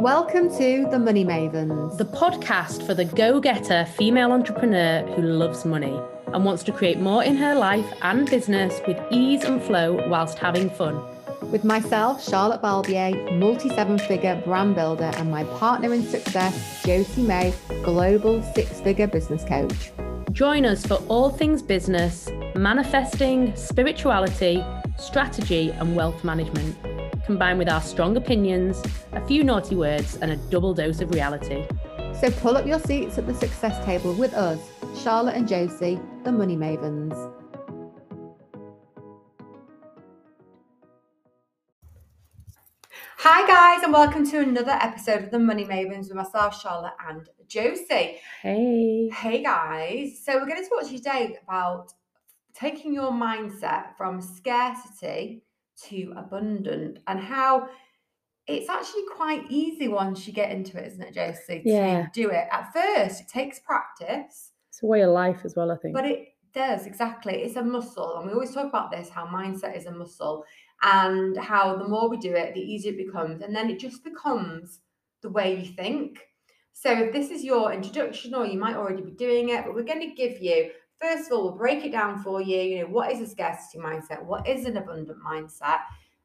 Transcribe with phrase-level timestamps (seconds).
[0.00, 1.98] Welcome to The Money Mavens.
[1.98, 6.00] the podcast for the go getter female entrepreneur who loves money
[6.32, 10.38] and wants to create more in her life and business with ease and flow whilst
[10.38, 11.02] having fun.
[11.50, 17.22] with myself, Charlotte Balbier, multi seven figure brand builder, and my partner in success, Josie
[17.22, 17.52] May,
[17.82, 19.90] global six figure business coach.
[20.30, 24.64] Join us for all things business, manifesting, spirituality,
[24.96, 26.76] strategy, and wealth management,
[27.28, 28.82] combined with our strong opinions,
[29.12, 31.62] a few naughty words, and a double dose of reality.
[32.18, 34.58] So pull up your seats at the success table with us,
[35.02, 37.12] Charlotte and Josie, the Money Mavens.
[43.18, 47.28] Hi, guys, and welcome to another episode of the Money Mavens with myself, Charlotte, and
[47.46, 48.20] Josie.
[48.40, 49.10] Hey.
[49.12, 51.92] Hey guys, so we're going to talk to you today about
[52.54, 55.42] taking your mindset from scarcity
[55.88, 57.68] to abundant and how
[58.46, 61.62] it's actually quite easy once you get into it, isn't it, Josie?
[61.64, 62.06] Yeah.
[62.06, 62.48] To do it.
[62.50, 65.94] At first, it takes practice, It's a way of life as well, I think.
[65.94, 67.34] but it does exactly.
[67.42, 70.44] It's a muscle, and we always talk about this how mindset is a muscle,
[70.82, 74.02] and how the more we do it, the easier it becomes, and then it just
[74.02, 74.80] becomes
[75.20, 76.20] the way you think.
[76.72, 79.82] So, if this is your introduction, or you might already be doing it, but we're
[79.82, 82.58] going to give you first of all, we'll break it down for you.
[82.60, 84.22] You know, what is a scarcity mindset?
[84.24, 85.78] What is an abundant mindset?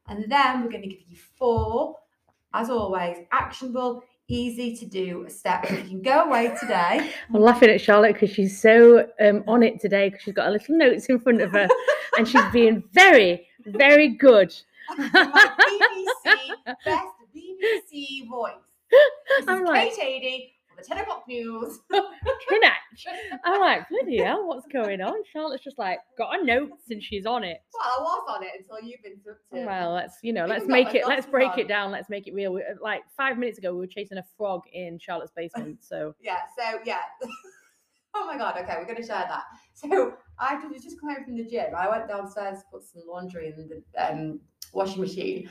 [0.08, 1.96] And then we're going to give you four,
[2.52, 5.70] as always, actionable, easy to do steps.
[5.70, 7.10] You can go away today.
[7.34, 10.50] I'm laughing at Charlotte because she's so um, on it today because she's got a
[10.50, 11.68] little notes in front of her
[12.18, 14.54] and she's being very, very good.
[14.98, 15.06] my
[16.26, 18.52] BBC, best BBC voice.
[18.90, 20.50] This I'm is like- Kate the
[20.86, 21.78] 10 o'clock news.
[21.92, 22.72] Kinach.
[23.44, 25.14] I'm like, bloody hell, what's going on?
[25.32, 27.58] Charlotte's just like got her notes and she's on it.
[27.72, 29.66] Well, I was on it until you've interrupted.
[29.66, 31.06] Well, let's you know, let's make it.
[31.06, 31.58] Let's break on.
[31.58, 31.90] it down.
[31.90, 32.52] Let's make it real.
[32.52, 35.78] We- uh, Like five minutes ago, we were chasing a frog in Charlotte's basement.
[35.82, 37.00] So Yeah, so yeah.
[38.14, 39.44] oh my god, okay, we're gonna share that.
[39.74, 41.74] So I was just coming home from the gym.
[41.76, 44.40] I went downstairs to put some laundry in the um,
[44.72, 45.48] washing machine,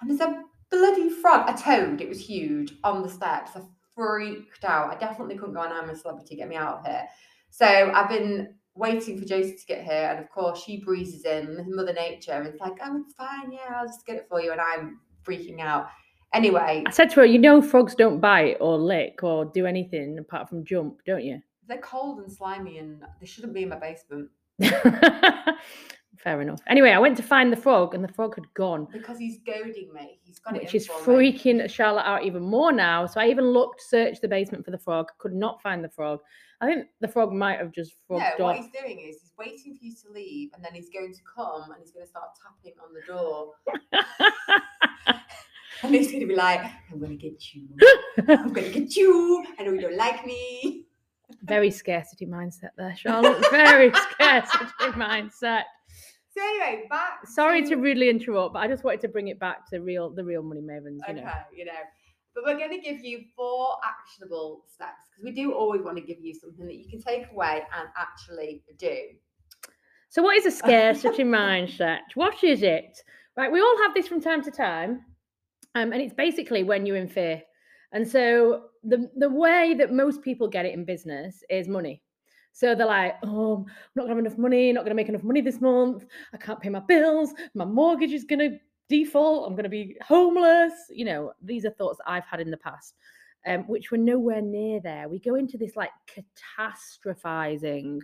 [0.00, 3.52] and there's a bloody frog, a toad, it was huge, on the steps.
[3.54, 3.60] I
[3.96, 4.94] freaked out.
[4.94, 7.04] I definitely couldn't go on I'm a celebrity, get me out of here.
[7.50, 11.64] So I've been waiting for Josie to get here, and of course she breezes in,
[11.74, 14.52] Mother Nature, and it's like, oh, it's fine, yeah, I'll just get it for you,
[14.52, 15.88] and I'm freaking out.
[16.34, 20.18] Anyway, I said to her, you know, frogs don't bite or lick or do anything
[20.18, 21.40] apart from jump, don't you?
[21.68, 24.30] they're cold and slimy, and they shouldn't be in my basement.
[26.22, 26.60] Fair enough.
[26.66, 28.86] Anyway, I went to find the frog and the frog had gone.
[28.92, 30.18] Because he's goading me.
[30.22, 31.32] He's got it which is for me.
[31.32, 33.06] freaking Charlotte out even more now.
[33.06, 36.20] So I even looked, searched the basement for the frog, could not find the frog.
[36.60, 38.64] I think the frog might have just frogged No, what off.
[38.64, 41.70] he's doing is he's waiting for you to leave, and then he's going to come
[41.70, 43.52] and he's going to start tapping on the door,
[45.82, 47.68] and he's going to be like, "I'm going to get you.
[48.28, 49.44] I'm going to get you.
[49.58, 50.84] I know you don't like me."
[51.42, 53.44] Very scarcity mindset there, Charlotte.
[53.50, 55.62] Very scarcity mindset.
[56.36, 57.26] So anyway, back.
[57.26, 60.24] Sorry to rudely interrupt, but I just wanted to bring it back to real, the
[60.24, 60.98] real money mavens.
[61.08, 61.72] You Okay, know, you know.
[62.34, 66.02] But we're going to give you four actionable steps because we do always want to
[66.02, 68.96] give you something that you can take away and actually do.
[70.10, 72.00] So, what is a scarcity mindset?
[72.14, 73.02] What is it?
[73.36, 75.04] Right, we all have this from time to time,
[75.74, 77.42] um, and it's basically when you're in fear.
[77.92, 82.02] And so, the the way that most people get it in business is money.
[82.56, 84.72] So they're like, "Oh, I'm not gonna have enough money.
[84.72, 86.06] Not gonna make enough money this month.
[86.32, 87.34] I can't pay my bills.
[87.52, 88.58] My mortgage is gonna
[88.88, 89.46] default.
[89.46, 92.94] I'm gonna be homeless." You know, these are thoughts I've had in the past,
[93.46, 95.06] um, which were nowhere near there.
[95.06, 98.00] We go into this like catastrophizing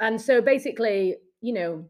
[0.00, 1.88] and so basically, you know,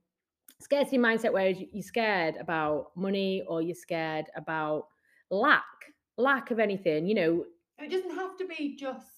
[0.61, 4.89] scarcity mindset where you- you're scared about money or you're scared about
[5.31, 7.47] lack, lack of anything, you know,
[7.79, 9.16] it doesn't have to be just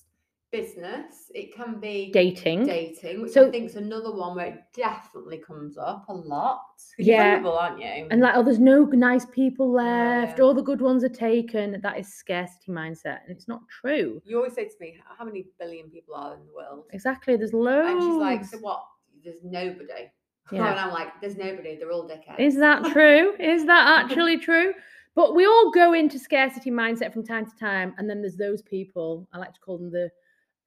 [0.50, 1.30] business.
[1.34, 2.64] It can be dating.
[2.66, 6.62] dating, which So- I think is another one where it definitely comes up a lot.
[6.98, 7.42] Yeah.
[7.44, 8.06] Aren't you?
[8.10, 10.38] And like, oh, there's no nice people left.
[10.38, 10.44] yeah.
[10.44, 11.80] All the good ones are taken.
[11.82, 14.22] That is scarcity mindset, and it's not true.
[14.24, 16.86] you always say to me, how many billion people are in the world?
[16.92, 17.36] Exactly.
[17.36, 17.90] There's loads.
[17.90, 18.84] And she's like, so what?
[19.24, 19.86] There's nobody.
[20.50, 20.70] Yeah.
[20.70, 21.76] And I'm like, there's nobody.
[21.76, 22.38] They're all dickheads.
[22.40, 23.34] Is that true?
[23.38, 24.72] Is that actually true?
[25.14, 28.62] But we all go into scarcity mindset from time to time, and then there's those
[28.62, 29.28] people.
[29.34, 30.08] I like to call them the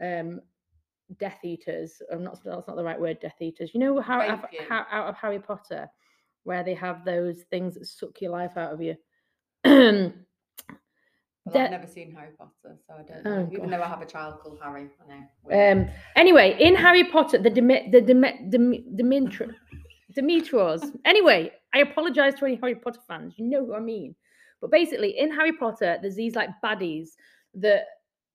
[0.02, 0.42] um,
[1.20, 2.02] Death Eaters.
[2.12, 2.40] I'm not.
[2.44, 3.20] That's not the right word.
[3.20, 3.72] Death Eaters.
[3.74, 5.88] You know how, how, how out of Harry Potter,
[6.44, 8.96] where they have those things that suck your life out of you.
[9.66, 10.12] oh
[11.46, 13.50] Well, De- I've never seen Harry Potter, so I don't Oh, know.
[13.52, 14.90] Even though I have a child called Harry.
[15.04, 15.72] I know.
[15.82, 15.90] Um.
[16.16, 18.86] Anyway, in Harry Potter, the Demi- the Demi- Demi-
[20.16, 20.92] Demetros.
[21.06, 23.34] Anyway, I apologise to any Harry Potter fans.
[23.38, 24.16] You know who I mean.
[24.60, 27.10] But basically, in Harry Potter, there's these like baddies
[27.56, 27.86] that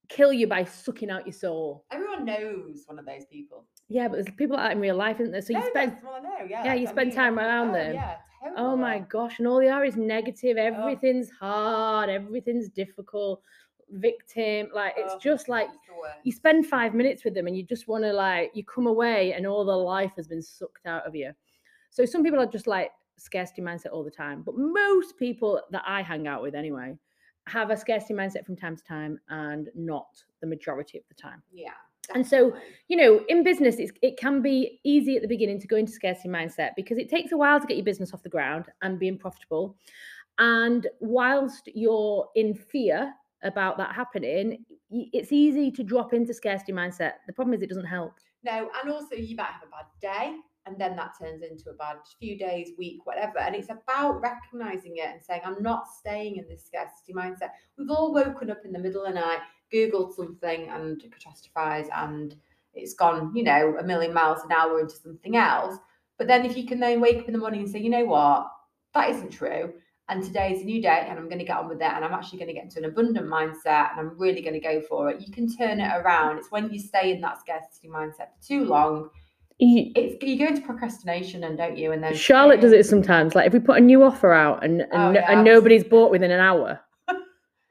[0.09, 1.85] kill you by sucking out your soul.
[1.91, 3.65] Everyone knows one of those people.
[3.89, 5.43] Yeah, but there's people like that in real life, isn't there?
[5.43, 6.47] So you No, spend that's what I know.
[6.49, 7.95] Yeah, yeah, you I spend mean, time around oh, them.
[7.95, 8.17] Yeah,
[8.57, 10.57] Oh my gosh, and all they are is negative.
[10.59, 10.63] Oh.
[10.63, 13.43] Everything's hard, everything's difficult.
[13.91, 16.19] Victim, like it's Ugh, just like it's the worst.
[16.25, 19.33] you spend five minutes with them and you just want to like you come away
[19.33, 21.33] and all the life has been sucked out of you.
[21.91, 25.85] So some people are just like scarcity mindset all the time, but most people that
[25.87, 26.97] I hang out with anyway
[27.47, 30.09] have a scarcity mindset from time to time and not
[30.41, 31.43] the majority of the time.
[31.53, 31.71] Yeah.
[32.15, 32.55] And so,
[32.89, 35.93] you know, in business, it's, it can be easy at the beginning to go into
[35.93, 38.99] scarcity mindset because it takes a while to get your business off the ground and
[38.99, 39.77] being profitable.
[40.39, 43.13] And whilst you're in fear
[43.43, 47.13] about that happening, it's easy to drop into scarcity mindset.
[47.27, 48.15] The problem is it doesn't help.
[48.45, 51.75] No, and also you might have a bad day, and then that turns into a
[51.75, 53.39] bad few days, week, whatever.
[53.39, 57.51] And it's about recognizing it and saying, I'm not staying in this scarcity mindset.
[57.79, 59.39] We've all woken up in the middle of the night,
[59.73, 62.35] Googled something and catastrophized, and
[62.75, 65.77] it's gone, you know, a million miles an hour into something else.
[66.19, 68.05] But then if you can then wake up in the morning and say, you know
[68.05, 68.49] what,
[68.95, 69.73] that isn't true.
[70.09, 71.93] And today is a new day, and I'm going to get on with it.
[71.93, 74.61] And I'm actually going to get into an abundant mindset, and I'm really going to
[74.61, 75.21] go for it.
[75.21, 76.39] You can turn it around.
[76.39, 79.11] It's when you stay in that scarcity mindset for too long,
[79.59, 81.93] You- it's you go into procrastination, and don't you?
[81.93, 83.35] And then Charlotte does it sometimes.
[83.35, 86.11] Like if we put a new offer out and and, Oh, yeah, and nobody's bought
[86.11, 86.81] within an hour,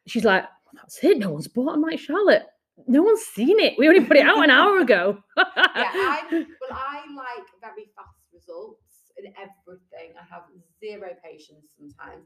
[0.08, 1.20] she's like, "That's it.
[1.20, 2.44] No one's bought." I'm like, Charlotte,
[2.88, 3.76] no one's seen it.
[3.78, 5.20] We only put it out an hour ago.
[5.38, 8.82] yeah, I well, I like very fast results
[9.18, 10.16] in everything.
[10.20, 10.44] I have
[10.80, 12.26] zero patience sometimes,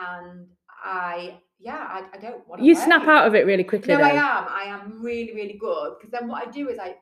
[0.00, 0.46] and
[0.84, 2.66] I yeah, I, I don't want to.
[2.66, 3.92] you snap out of it really quickly.
[3.94, 4.46] No, I am.
[4.48, 6.94] I am really, really good because then what I do is I,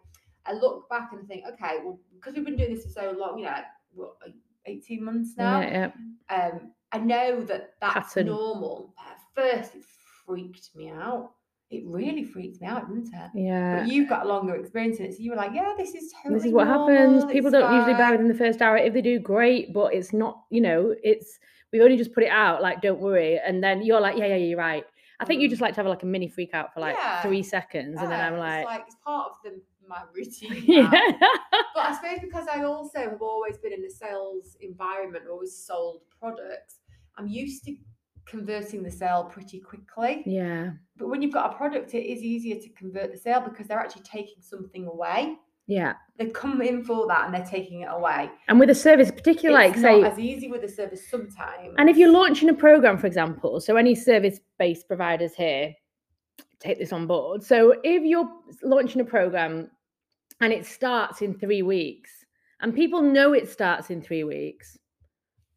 [0.49, 3.39] I look back and think, okay, well, because we've been doing this for so long,
[3.39, 3.65] you know, like,
[3.95, 4.13] what,
[4.67, 5.61] eighteen months now.
[5.61, 5.91] Yeah,
[6.31, 6.37] yeah.
[6.51, 8.27] Um, I know that that's Pattern.
[8.29, 8.95] normal.
[9.35, 9.85] But at first, it
[10.25, 11.33] freaked me out.
[11.71, 13.31] It really freaked me out, didn't it?
[13.35, 13.81] Yeah.
[13.81, 16.13] But you've got a longer experience in it, so you were like, "Yeah, this is
[16.23, 17.25] totally this is what normal, happens.
[17.27, 18.79] People it's don't usually buy fine." within the first hour.
[18.79, 21.39] If they do, great, but it's not, you know, it's
[21.71, 23.39] we only just put it out, like, don't worry.
[23.39, 24.85] And then you're like, yeah, yeah, you're right.
[25.21, 25.51] I think you Mm.
[25.51, 27.21] just like to have like a mini freak out for like Yeah.
[27.21, 30.65] three seconds, and then I'm like, it's like it's part of the, my routine.
[30.67, 30.91] yeah.
[31.75, 36.03] But I suppose because I also have always been in the sales environment, always sold
[36.21, 36.77] products,
[37.17, 37.77] I'm used to
[38.27, 40.23] converting the sale pretty quickly.
[40.27, 40.71] yeah.
[40.97, 43.79] But when you've got a product, it is easier to convert the sale because they're
[43.79, 45.37] actually taking something away.
[45.67, 45.95] Yeah.
[46.19, 48.31] They come in for that and they're taking it away.
[48.49, 51.75] And with a service, particularly like say, not as easy with a service sometimes.
[51.79, 55.75] and if you're launching a program, for example, so any service-based providers here
[56.61, 57.43] take this on board.
[57.43, 58.29] So if you're
[58.63, 59.71] launching a program
[60.41, 62.25] and it starts in three weeks,
[62.61, 64.79] and people know it starts in three weeks,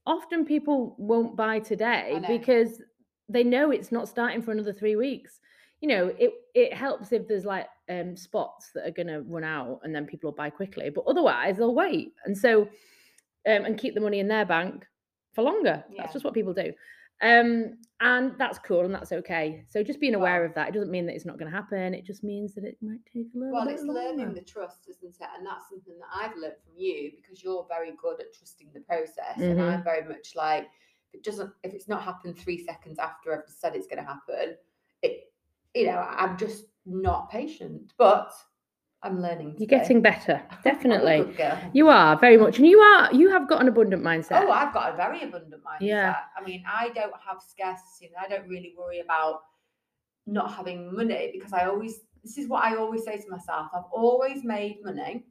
[0.05, 2.81] often people won't buy today because
[3.29, 5.39] they know it's not starting for another three weeks.
[5.79, 9.43] You know, it it helps if there's like um, spots that are going to run
[9.43, 12.13] out and then people will buy quickly, but otherwise they'll wait.
[12.25, 14.85] And so, um, and keep the money in their bank
[15.33, 15.83] for longer.
[15.89, 16.03] Yeah.
[16.03, 16.73] That's just what people do.
[17.21, 19.63] Um, and that's cool and that's okay.
[19.67, 21.55] So just being aware Well- of that, it doesn't mean that it's not going to
[21.55, 21.93] happen.
[21.93, 24.01] It just means that it might take a little Well, it's longer.
[24.01, 25.27] learning the trust, isn't it?
[25.37, 28.79] And that's something that I've learned from you because you're very good at trusting the
[28.81, 29.71] process, and Mhm.
[29.71, 30.65] I'm very much like
[31.09, 34.03] if it doesn't, if it's not happened three seconds after I've said it's going to
[34.09, 34.57] happen,
[35.03, 35.31] it,
[35.75, 37.93] you know, I'm just not patient.
[37.97, 38.33] But
[39.03, 39.55] I'm learning.
[39.57, 41.35] You're getting better, definitely.
[41.73, 43.11] You are very much, and you are.
[43.13, 44.43] You have got an abundant mindset.
[44.43, 45.87] Oh, I've got a very abundant mindset.
[45.87, 46.15] Yeah.
[46.37, 49.41] I mean, I don't have scarcity and I don't really worry about
[50.27, 53.91] not having money because I always, this is what I always say to myself I've
[53.91, 55.25] always made money.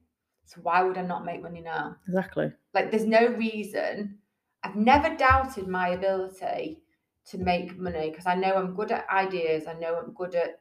[0.47, 1.97] So why would I not make money now?
[2.09, 2.53] exactly.
[2.75, 4.19] Like, there's no reason.
[4.65, 6.83] I've never doubted my ability
[7.27, 9.69] to make money because I know I'm good at ideas.
[9.69, 10.61] I know I'm good at,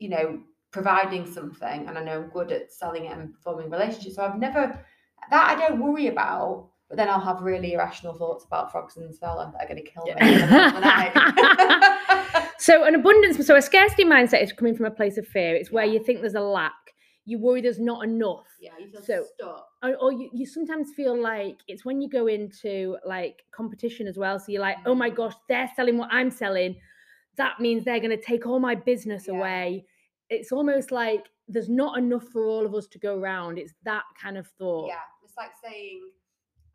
[0.00, 4.16] you know, providing something and I know I'm good at selling it and forming relationships.
[4.16, 4.84] So I've never,
[5.30, 6.68] that I don't worry about.
[6.88, 9.90] But then I'll have really irrational thoughts about frogs the cellar that are going to
[9.90, 10.12] kill me.
[10.12, 11.12] in the middle of the night.
[12.58, 15.54] So an abundance, so a scarcity mindset is coming from a place of fear.
[15.54, 16.72] It's where you think there's a lack.
[17.26, 18.46] You worry there's not enough.
[18.58, 19.68] yeah, you feel So- stuck.
[19.82, 24.16] or, or you, you sometimes feel like it's when you go into like competition as
[24.16, 24.38] well.
[24.38, 25.14] So you're like, oh my Mm.
[25.16, 26.74] gosh, they're selling what I'm selling.
[27.36, 29.34] That means they're going to take all my business Yeah.
[29.34, 29.84] away.
[30.30, 33.58] It's almost like there's not enough for all of us to go around.
[33.58, 34.88] It's that kind of thought.
[34.88, 36.02] Yeah, it's like saying,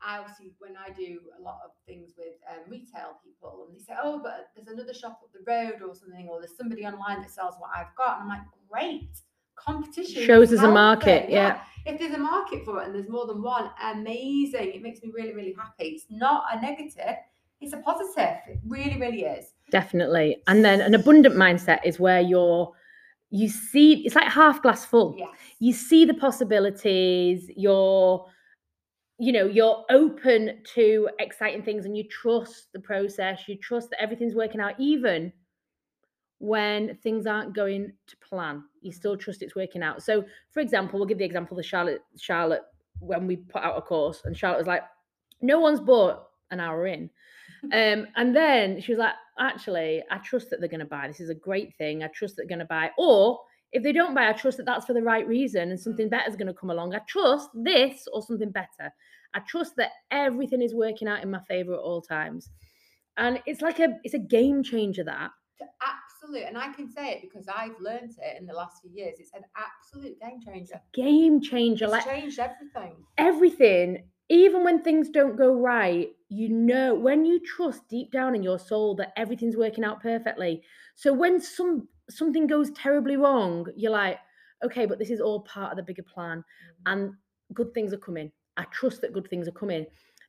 [0.01, 3.79] I obviously, when I do a lot of things with um, retail people, and they
[3.83, 7.21] say, oh, but there's another shop up the road or something, or there's somebody online
[7.21, 8.21] that sells what I've got.
[8.21, 9.09] And I'm like, great,
[9.55, 10.23] competition.
[10.25, 11.33] Shows us a market, healthy.
[11.33, 11.61] yeah.
[11.85, 14.71] If there's a market for it and there's more than one, amazing.
[14.73, 15.89] It makes me really, really happy.
[15.89, 17.17] It's not a negative,
[17.61, 18.37] it's a positive.
[18.47, 19.53] It really, really is.
[19.69, 20.41] Definitely.
[20.47, 22.71] And then an abundant mindset is where you're
[23.33, 25.15] you see it's like half glass full.
[25.17, 25.29] Yes.
[25.57, 28.25] You see the possibilities, you're
[29.17, 34.01] you know, you're open to exciting things and you trust the process, you trust that
[34.01, 35.33] everything's working out even
[36.39, 38.63] when things aren't going to plan.
[38.81, 40.03] You still trust it's working out.
[40.03, 42.63] So, for example, we'll give the example of Charlotte Charlotte
[42.99, 44.83] when we put out a course and Charlotte was like,
[45.41, 47.09] "No one's bought an hour in."
[47.71, 51.07] Um, and then she was like, actually, I trust that they're going to buy.
[51.07, 52.03] This is a great thing.
[52.03, 52.91] I trust that they're going to buy.
[52.97, 53.39] Or
[53.71, 56.29] if they don't buy, I trust that that's for the right reason and something better
[56.29, 56.93] is going to come along.
[56.93, 58.91] I trust this or something better.
[59.33, 62.49] I trust that everything is working out in my favor at all times.
[63.17, 65.31] And it's like a it's a game changer that.
[65.81, 69.15] Absolute, and I can say it because I've learned it in the last few years.
[69.19, 70.81] It's an absolute game changer.
[70.93, 71.85] Game changer.
[71.85, 72.95] It's like changed everything.
[73.17, 78.43] everything, even when things don't go right, you know, when you trust deep down in
[78.43, 80.63] your soul that everything's working out perfectly.
[80.95, 84.19] So when some something goes terribly wrong, you're like,
[84.63, 86.91] okay, but this is all part of the bigger plan, Mm.
[86.91, 87.13] and
[87.53, 88.31] good things are coming.
[88.57, 89.85] I trust that good things are coming.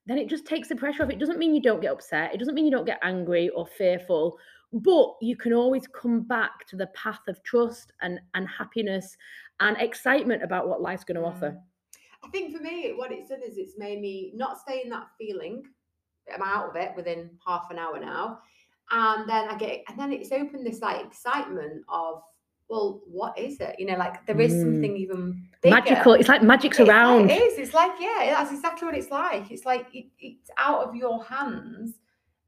[0.06, 1.10] Then it just takes the pressure off.
[1.10, 2.34] It doesn't mean you don't get upset.
[2.34, 4.38] It doesn't mean you don't get angry or fearful,
[4.72, 9.16] but you can always come back to the path of trust and and happiness
[9.60, 11.56] and excitement about what life's going to offer.
[12.24, 15.08] I think for me, what it's done is it's made me not stay in that
[15.18, 15.62] feeling.
[16.32, 18.38] I'm out of it within half an hour now,
[18.90, 22.22] and then I get, and then it's opened this like excitement of,
[22.70, 23.76] well, what is it?
[23.78, 24.62] You know, like there is Mm.
[24.62, 25.74] something even bigger.
[25.76, 26.14] Magical.
[26.14, 27.30] It's like magic's It's like- around.
[27.30, 27.58] it is.
[27.58, 29.50] It's like yeah, that's exactly what it's like.
[29.50, 31.98] It's like it, it's out of your hands,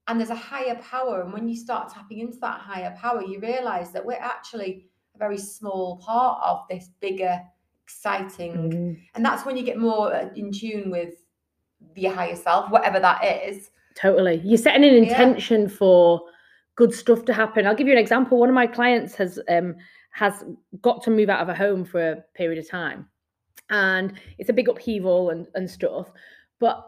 [0.08, 1.20] and there's a higher power.
[1.20, 5.18] And when you start tapping into that higher power, you realize that we're actually a
[5.18, 7.42] very small part of this bigger,
[7.86, 11.14] exciting Mm, and that's when you get more uh, in tune with
[11.94, 14.40] your higher self whatever that is totally.
[14.44, 16.22] You're setting an intention for
[16.76, 17.66] good stuff to happen.
[17.66, 18.38] I'll give you an example.
[18.38, 19.74] One of my clients has um
[20.10, 20.44] has
[20.82, 23.08] got to move out of a home for a period of time.
[23.70, 26.10] And it's a big upheaval and, and stuff.
[26.58, 26.86] But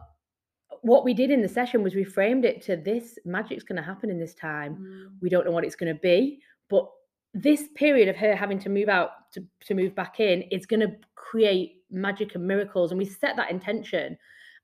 [0.82, 3.82] what we did in the session was we framed it to this magic's going to
[3.82, 4.72] happen in this time.
[5.20, 6.88] we don't know what it's going to be but
[7.42, 10.80] this period of her having to move out to, to move back in is going
[10.80, 14.16] to create magic and miracles and we set that intention.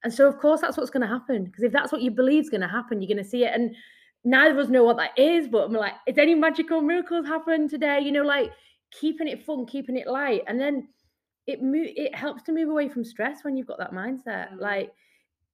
[0.03, 2.45] And so of course that's what's going to happen because if that's what you believe
[2.45, 3.53] is going to happen you're going to see it.
[3.55, 3.75] And
[4.25, 7.69] neither of us know what that is but i'm like is any magical miracles happen
[7.69, 8.01] today?
[8.01, 8.51] You know like
[8.91, 10.43] keeping it fun keeping it light.
[10.47, 10.89] And then
[11.47, 14.53] it mo- it helps to move away from stress when you've got that mindset.
[14.53, 14.61] Mm.
[14.61, 14.93] like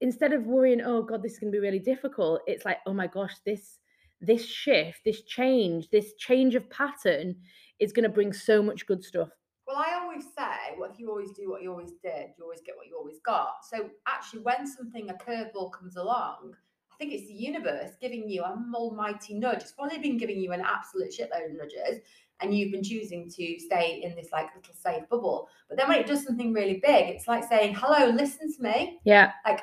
[0.01, 2.95] instead of worrying oh god this is going to be really difficult it's like oh
[2.95, 3.79] my gosh this
[4.21, 7.35] this shift this change this change of pattern
[7.79, 9.31] is going to bring so much good stuff.
[9.67, 12.31] Well i always say what if you always do what you always did?
[12.37, 13.65] You always get what you always got.
[13.69, 16.55] So actually when something a curveball comes along
[16.93, 19.63] i think it's the universe giving you an almighty nudge.
[19.63, 22.01] It's probably been giving you an absolute shitload of nudges
[22.41, 25.49] and you've been choosing to stay in this like little safe bubble.
[25.69, 29.01] But then when it does something really big it's like saying hello listen to me.
[29.05, 29.33] Yeah.
[29.47, 29.63] Like,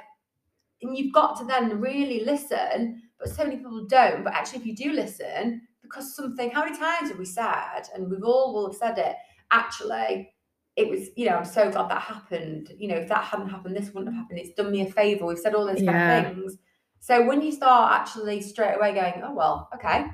[0.82, 4.24] and you've got to then really listen but so many people don't.
[4.24, 8.10] But actually if you do listen because something how many times have we said and
[8.10, 9.16] we've all will have said it.
[9.52, 10.34] Actually
[10.76, 12.72] it was you know i'm so glad that happened.
[12.78, 14.40] You know if that hadn't happened this wouldn't have happened.
[14.40, 15.26] It's done me a favor.
[15.26, 16.18] We've said all those kind Yeah.
[16.22, 16.58] of things.
[17.00, 20.08] So when you start actually straight away going oh well okay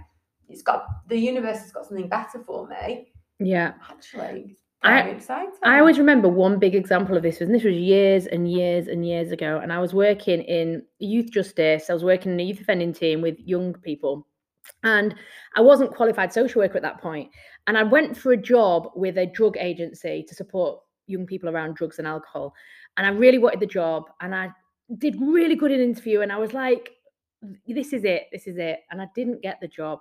[0.49, 3.73] it's got the universe has got something better for me yeah.
[3.89, 5.03] actually I-
[5.63, 9.05] I always remember one big example of this, and this was years and years and
[9.05, 9.59] years ago.
[9.59, 11.89] And I was working in youth justice.
[11.89, 14.27] I was working in a youth offending team with young people,
[14.83, 15.15] and
[15.55, 17.29] I wasn't qualified social worker at that point.
[17.67, 21.75] And I went for a job with a drug agency to support young people around
[21.75, 22.53] drugs and alcohol.
[22.97, 24.51] And I really wanted the job, and I
[24.97, 26.21] did really good in interview.
[26.21, 26.91] And I was like,
[27.67, 28.27] "This is it.
[28.33, 29.99] This is it." And I didn't get the job,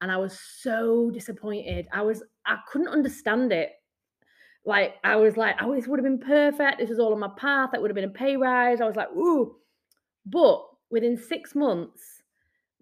[0.00, 1.88] and I was so disappointed.
[1.92, 3.70] I was I couldn't understand it
[4.64, 6.78] like I was like, oh, this would have been perfect.
[6.78, 7.70] This is all on my path.
[7.72, 8.80] That would have been a pay rise.
[8.80, 9.56] I was like, ooh.
[10.26, 12.22] But within six months,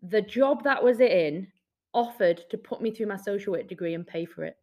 [0.03, 1.47] the job that was in
[1.95, 4.57] offered to put me through my social work degree and pay for it.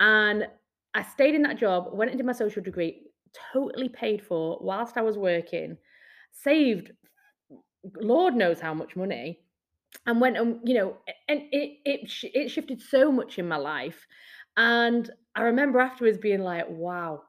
[0.00, 0.46] And
[0.94, 3.02] I stayed in that job, went into my social degree,
[3.52, 5.76] totally paid for whilst I was working,
[6.32, 6.92] saved
[8.00, 9.40] Lord knows how much money,
[10.06, 10.96] and went and you know,
[11.28, 14.06] and it it it shifted so much in my life.
[14.56, 17.22] And I remember afterwards being like, wow,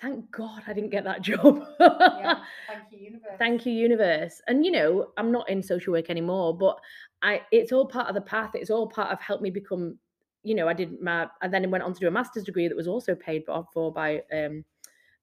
[0.00, 1.64] thank God I didn't get that job.
[1.80, 4.40] yeah thank you universe Thank you, universe.
[4.48, 6.78] And you know, I'm not in social work anymore, but
[7.22, 8.50] I it's all part of the path.
[8.54, 9.98] It's all part of helped me become,
[10.42, 12.76] you know, I did my I then went on to do a master's degree that
[12.76, 14.64] was also paid for by um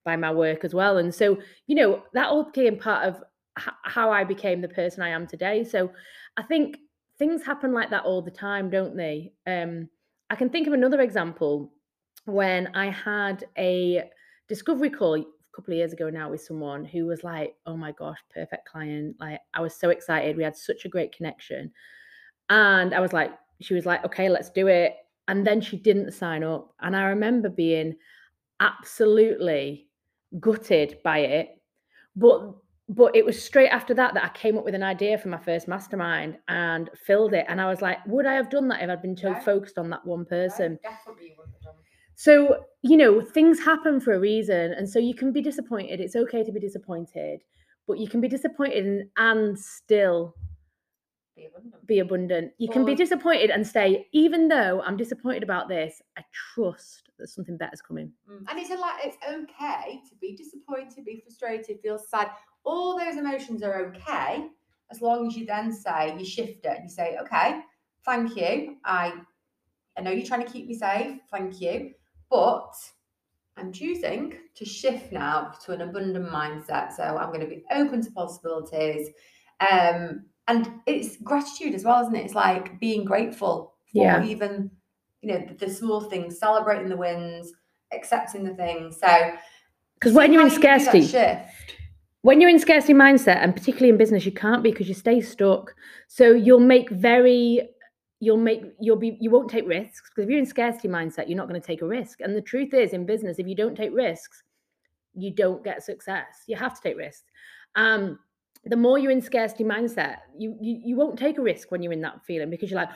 [0.04, 0.98] by my work as well.
[0.98, 1.38] And so,
[1.68, 3.24] you know, that all became part of
[3.60, 5.64] h- how I became the person I am today.
[5.64, 5.92] So
[6.38, 6.78] I think
[7.20, 9.34] things happen like that all the time, don't they?
[9.46, 9.90] Um,
[10.30, 11.72] I can think of another example
[12.26, 14.10] when I had a
[14.48, 15.26] discovery call a
[15.56, 19.18] couple of years ago now with someone who was like, "Oh my gosh, perfect client!"
[19.20, 20.38] Like I was so excited.
[20.38, 21.72] We had such a great connection,
[22.50, 24.96] and I was like, she was like, "Okay, let's do it."
[25.28, 27.96] And then she didn't sign up, and I remember being
[28.60, 29.90] absolutely
[30.40, 31.50] gutted by it.
[32.16, 32.56] But
[32.90, 35.40] but it was straight after that that I came up with an idea for my
[35.40, 37.46] first mastermind and filled it.
[37.50, 39.90] And I was like, would I have done that if I'd been so focused on
[39.92, 40.80] that one person?
[40.84, 41.11] definitely would have done.
[42.22, 44.74] So, you know, things happen for a reason.
[44.74, 46.00] And so you can be disappointed.
[46.00, 47.42] It's okay to be disappointed,
[47.88, 50.36] but you can be disappointed and, and still
[51.36, 51.88] Be abundant.
[51.88, 52.52] be abundant.
[52.60, 56.22] You can be disappointed and say, even though I'm disappointed about this, I
[56.54, 58.12] trust that something better's coming.
[58.30, 58.46] Mm.
[58.48, 62.30] And it's a like it's okay to be disappointed, be frustrated, feel sad.
[62.64, 64.46] All those emotions are okay
[64.92, 66.82] as long as you then say you shift it.
[66.84, 67.62] You say, okay,
[68.06, 68.76] thank you.
[68.86, 69.14] I
[69.98, 71.96] I know you're trying to keep me safe, thank you.
[72.32, 72.74] But
[73.58, 76.94] I'm choosing to shift now to an abundant mindset.
[76.94, 79.10] So I'm going to be open to possibilities.
[79.70, 82.26] Um, and it's gratitude as well, isn't it?
[82.26, 84.24] It's like being grateful for Yeah.
[84.24, 84.72] even,
[85.22, 87.54] you know, the, the small things, celebrating the wins,
[87.94, 88.98] accepting the things.
[89.00, 89.34] So
[89.96, 91.76] Because when you're in you can do that scarcity, shift.
[92.22, 95.20] when you're in scarcity mindset and particularly in business you can't be because you stay
[95.22, 95.76] stuck
[96.08, 97.70] so you'll make very
[98.22, 101.38] you'll make you'll be you won't take risks because if you're in scarcity mindset you're
[101.38, 103.76] not going to take a risk and the truth is in business if you don't
[103.76, 104.44] take risks
[105.14, 107.26] you don't get success you have to take risks
[107.76, 108.18] um
[108.66, 111.92] the more you're in scarcity mindset you, you you won't take a risk when you're
[111.92, 112.90] in that feeling because you're like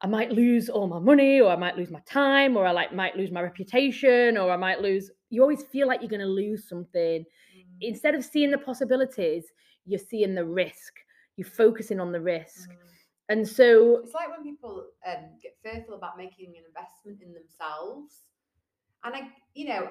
[0.00, 2.94] i might lose all my money or i might lose my time or i like
[2.94, 6.26] might lose my reputation or i might lose you always feel like you're going to
[6.26, 7.24] lose something
[7.58, 9.52] Mm, instead of seeing the possibilities,
[9.86, 10.94] you're seeing the risk.
[11.36, 12.70] You're focusing on the risk.
[12.70, 12.74] mm.
[13.28, 18.22] And so, It's like when people um, get fearful about making an investment in themselves.
[19.04, 19.88] And I, you know,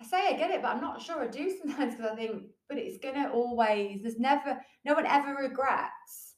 [0.00, 2.44] I say I get it, but I'm not sure I do sometimes because I think,
[2.68, 6.34] but it's going to always, there's never, no one ever regrets,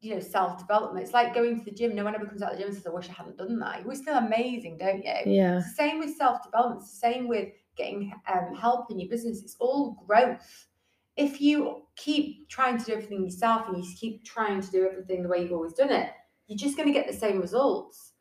[0.00, 1.04] you know, self development.
[1.04, 1.94] It's like going to the gym.
[1.94, 3.58] No one ever comes out of the gym and says, I wish I hadn't done
[3.60, 3.78] that.
[3.78, 5.12] You always feel amazing, don't you?
[5.26, 6.82] yeah, It's the same with self development.
[6.82, 9.42] It's the same with getting um, help in your business.
[9.42, 10.66] It's all growth.
[11.16, 15.22] If you keep trying to do everything yourself and you keep trying to do everything
[15.22, 16.10] the way you've always done it,
[16.46, 18.12] you're just going to get the same results.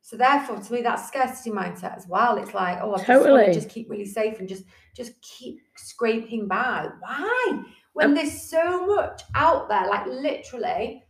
[0.00, 2.36] So therefore, to me, that's scarcity mindset as well.
[2.36, 3.46] It's like, oh, I just want Totally.
[3.46, 4.64] to just keep really safe and just
[4.94, 6.88] just keep scraping by.
[7.00, 7.62] Why?
[7.94, 11.02] When Um, there's so much out there, like literally,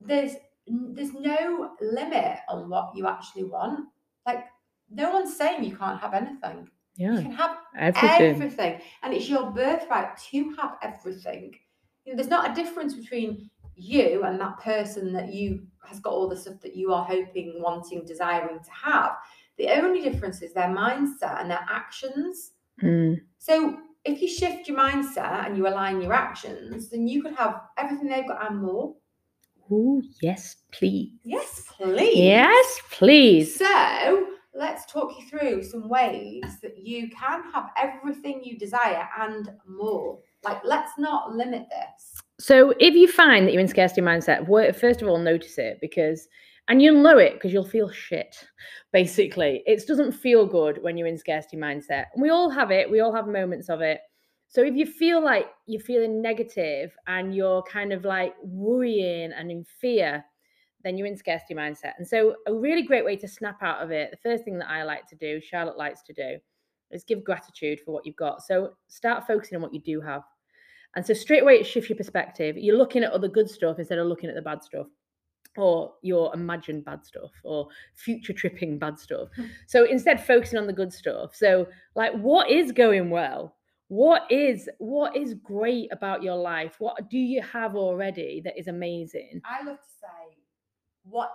[0.00, 0.32] there's
[0.66, 3.86] there's no limit on what you actually want.
[4.26, 4.44] Like
[4.88, 6.68] no one's saying you can't have anything.
[6.96, 8.34] You yeah, can have everything.
[8.34, 11.54] everything, and it's your birthright to have everything.
[12.04, 16.12] You know, there's not a difference between you and that person that you has got
[16.12, 19.12] all the stuff that you are hoping, wanting, desiring to have.
[19.56, 22.52] The only difference is their mindset and their actions.
[22.82, 27.34] Mm, So if you shift your mindset and you align your actions, then you could
[27.34, 28.94] have everything they've got and more.
[29.70, 31.12] Oh, yes, please.
[31.22, 32.16] Yes, please.
[32.16, 33.56] Yes, please.
[33.56, 34.26] So
[34.60, 40.18] let's talk you through some ways that you can have everything you desire and more.
[40.44, 42.20] Like, let's not limit this.
[42.38, 44.46] So, if you find that you're in scarcity mindset,
[44.78, 46.28] first of all, notice it because,
[46.68, 48.36] and you'll know it because you'll feel shit.
[48.92, 52.06] Basically, it doesn't feel good when you're in scarcity mindset.
[52.16, 52.90] We all have it.
[52.90, 54.00] We all have moments of it.
[54.48, 59.50] So, if you feel like you're feeling negative and you're kind of like worrying and
[59.50, 60.24] in fear,
[60.84, 61.92] then you're in scarcity mindset.
[61.98, 64.70] And so, a really great way to snap out of it, the first thing that
[64.70, 66.38] I like to do, Charlotte likes to do,
[66.90, 68.42] is give gratitude for what you've got.
[68.42, 70.22] So, start focusing on what you do have.
[70.96, 72.56] And so straight away it shifts your perspective.
[72.58, 74.86] You're looking at other good stuff instead of looking at the bad stuff.
[75.56, 79.30] Or your imagined bad stuff or future tripping bad stuff.
[79.34, 79.46] Hmm.
[79.66, 81.34] So instead focusing on the good stuff.
[81.34, 81.66] So
[81.96, 83.56] like what is going well?
[83.88, 86.76] What is what is great about your life?
[86.78, 89.42] What do you have already that is amazing?
[89.44, 90.36] I love to say,
[91.04, 91.30] what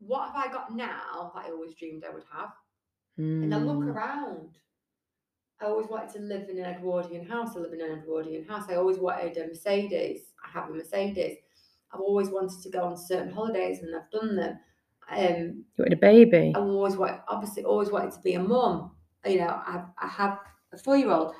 [0.00, 2.50] what have I got now that I always dreamed I would have?
[3.16, 4.58] And I look Mm, around.
[5.60, 7.56] I always wanted to live in an Edwardian house.
[7.56, 8.64] I live in an Edwardian house.
[8.68, 10.32] I always wanted a Mercedes.
[10.44, 11.38] I have a Mercedes.
[11.92, 14.58] I've always wanted to go on certain holidays and I've done them.
[15.08, 16.52] Um, You wanted a baby.
[16.56, 18.96] I always want, obviously, always wanted to be a mum.
[19.24, 20.38] You know, I, I have
[20.72, 21.34] a four year old.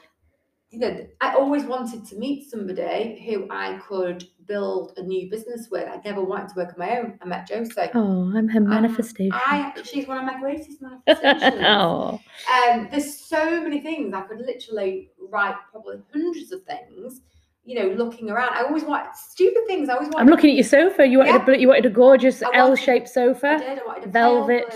[0.75, 5.69] You know, I always wanted to meet somebody who I could build a new business
[5.71, 5.87] with.
[5.89, 7.17] I never wanted to work on my own.
[7.23, 7.91] I met Josie.
[7.95, 9.33] Oh, I'm her manifestation.
[9.33, 11.65] I, she's one of my greatest manifestations.
[11.65, 12.19] oh,
[12.67, 17.21] Um, there's so many things I could literally write probably hundreds of things
[17.67, 18.53] you know, looking around.
[18.53, 19.89] I always want stupid things.
[19.89, 20.19] I always want.
[20.21, 21.07] I'm looking at your sofa.
[21.07, 21.55] You wanted Yeah.
[21.55, 23.57] a you wanted a gorgeous wanted- L-shaped I sofa.
[23.59, 23.79] did.
[23.79, 24.67] I wanted a velvet.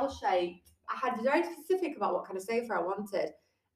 [0.00, 0.68] L-shaped.
[0.90, 3.30] I had very specific about what kind of sofa I wanted,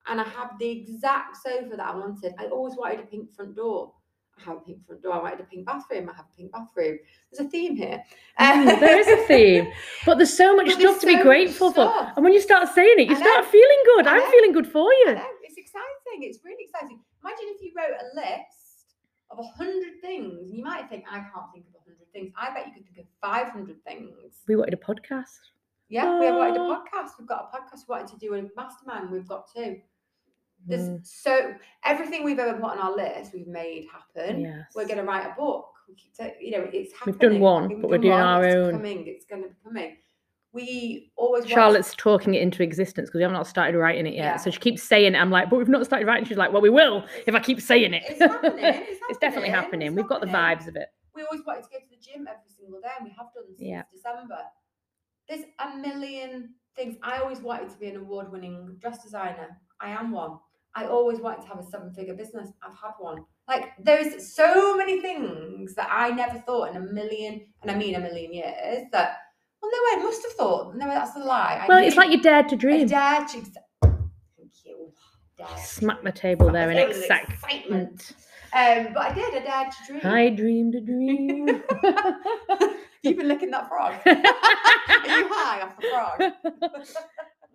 [0.08, 2.34] and I have the exact sofa that I wanted.
[2.38, 3.92] I always wanted a pink front door.
[4.38, 5.14] I have a pink front door.
[5.14, 6.08] I wanted a pink bathroom.
[6.08, 6.98] I have a pink bathroom.
[7.32, 8.02] There's a theme here.
[8.38, 9.72] Mm, there is a theme,
[10.06, 11.92] but there's so much But stuff there's to be grateful for.
[12.14, 14.06] And when you start saying it, you start feeling good.
[14.06, 15.16] I'm feeling good for you.
[15.42, 16.20] it's exciting.
[16.22, 17.00] It's really exciting.
[17.24, 18.94] Imagine if you wrote a list
[19.30, 20.50] of a hundred things.
[20.52, 22.32] You might think I can't think of a hundred things.
[22.38, 24.12] I bet you could think of five hundred things.
[24.46, 25.38] We wanted a podcast.
[25.88, 26.84] Yeah, we wanted a Oh.
[26.84, 27.10] podcast.
[27.18, 27.80] We've got a podcast.
[27.88, 29.10] We wanted to do a mastermind.
[29.10, 29.80] We've got two.
[30.66, 34.40] There's Mm, so everything we've ever put on our list, we've made happen.
[34.40, 34.66] yes.
[34.74, 35.70] We're going to write a book.
[35.88, 37.14] We keep ta- you know, it's happening.
[37.18, 38.72] We've done one, We've but we're doing one, our it's own.
[38.72, 39.06] Coming.
[39.06, 39.96] It's going to be coming.
[40.52, 44.14] We always want- Charlotte's talking it into existence because we have not started writing it
[44.14, 44.22] yet.
[44.24, 44.36] Yeah.
[44.36, 45.18] So she keeps saying it.
[45.18, 46.24] I'm like, but we've not started writing.
[46.26, 48.02] She's like, well, we will if I keep saying it.
[48.08, 48.58] It's happening.
[48.64, 49.86] It's, It's definitely happening, happening.
[49.88, 50.88] it's We've got the vibes of it.
[51.14, 53.44] we always wanted to go to the gym every single day, and we have done
[53.46, 53.82] since Yeah.
[53.92, 54.38] December.
[55.28, 56.96] There's a million things.
[57.02, 59.58] I always wanted to be an award-winning dress designer.
[59.80, 60.38] I am one.
[60.78, 62.50] I always wanted to have a seven-figure business.
[62.62, 63.24] I've had one.
[63.48, 67.96] Like there's so many things that I never thought in a million, and I mean
[67.96, 68.84] a million years.
[68.92, 69.16] That
[69.60, 70.76] well, no, I must have thought.
[70.76, 71.60] No, that's a lie.
[71.64, 72.86] I Well, it's like you dared to I dream.
[72.86, 73.40] dared to.
[73.82, 74.92] Thank you.
[75.36, 76.12] Dared Smack dream.
[76.12, 77.32] table Smack there the in excitement.
[77.32, 78.12] excitement.
[78.52, 79.34] Um, but I did.
[79.34, 80.00] I dared to dream.
[80.14, 81.46] I dreamed a dream.
[83.02, 83.94] You've been licking that frog.
[84.06, 84.12] Are
[85.18, 86.32] you high off the frog?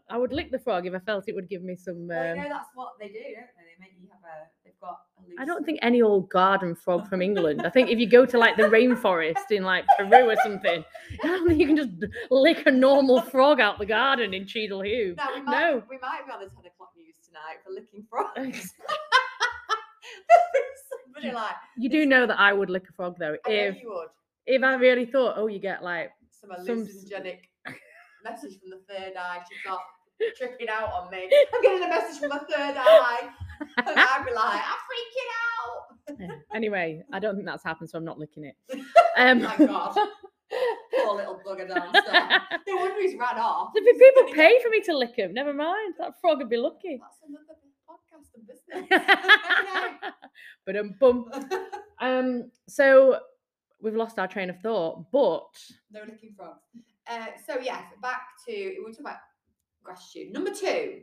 [0.09, 2.07] I would lick the frog if I felt it would give me some.
[2.07, 3.63] well, you Um, know that's what they do, don't they?
[3.65, 4.47] They make you have a.
[4.65, 4.99] They've got.
[5.17, 5.37] A loose...
[5.39, 7.61] I don't think any old garden frog from England.
[7.65, 10.83] I think if you go to like the rainforest in like Peru or something,
[11.23, 11.89] I don't think you can just
[12.29, 15.15] lick a normal frog out the garden in Cheadle Hulme.
[15.17, 15.51] No, we might.
[15.61, 15.83] No.
[15.89, 18.73] We might be on the ten o'clock news tonight for licking frogs.
[21.05, 21.55] Somebody like.
[21.77, 24.07] You do know that I would lick a frog though I if you would.
[24.45, 27.39] if I really thought, oh, you get like Some Some- hallucinogenic
[28.23, 29.39] message from the third eye.
[29.49, 29.79] She's not
[30.37, 31.29] tricking out on me.
[31.53, 33.29] I'm getting a message from my third eye.
[33.77, 35.29] And I'd be like, I'm freaking
[36.29, 36.35] out.
[36.53, 38.55] Anyway, I don't think that's happened, so I'm not licking it.
[39.15, 39.93] Um, My God.
[39.93, 42.41] Poor little bugger downstairs.
[42.67, 43.73] No wonder he's ran off.
[43.75, 45.33] There'd be people gonna pay for me to lick him.
[45.35, 45.93] Never mind.
[45.99, 46.99] That frog would be lucky.
[46.99, 47.53] That's another
[47.87, 50.13] podcast and business.
[50.65, 51.29] but um, bum.
[52.01, 53.19] Um, so
[53.81, 55.45] we've lost our train of thought, but
[55.91, 56.59] no licking frogs.
[57.09, 59.17] Uh, so yes, back to we were talking about
[59.83, 60.31] gratitude.
[60.31, 61.01] Number two,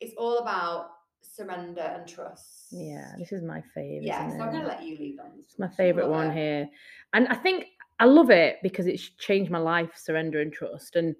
[0.00, 0.90] it's all about
[1.22, 2.68] surrender and trust.
[2.70, 4.00] yeah, this is my fave.
[4.02, 5.32] Yeah, so I'm gonna let you lead on.
[5.38, 6.34] It's my favorite one it.
[6.34, 6.68] here.
[7.12, 7.66] And I think
[7.98, 10.96] I love it because it's changed my life, surrender and trust.
[10.96, 11.16] And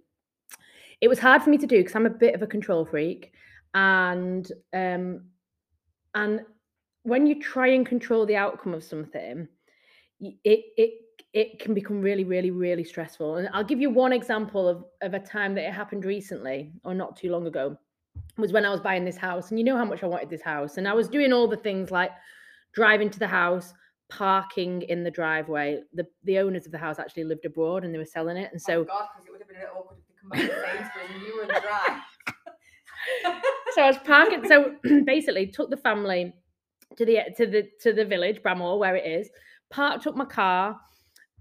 [1.01, 3.33] it was hard for me to do because I'm a bit of a control freak.
[3.75, 5.25] And um
[6.15, 6.41] and
[7.03, 9.49] when you try and control the outcome of something,
[10.21, 10.93] it it
[11.37, 13.37] it can become really, really, really stressful.
[13.37, 16.95] And I'll give you one example of, of a time that it happened recently or
[16.95, 17.77] not too long ago
[18.39, 19.51] was when I was buying this house.
[19.51, 20.79] And you know how much I wanted this house.
[20.79, 22.11] And I was doing all the things like
[22.73, 23.75] driving to the house,
[24.09, 25.83] parking in the driveway.
[25.93, 28.51] The the owners of the house actually lived abroad and they were selling it.
[28.51, 30.49] And so Oh so God, because it would have been a bit awkward if they
[30.49, 32.01] come back to and you were in the drive.
[33.75, 34.49] so I was parking.
[34.49, 36.33] So basically, took the family
[36.97, 39.29] to the to the to the village Bramhall where it is.
[39.69, 40.81] Parked up my car.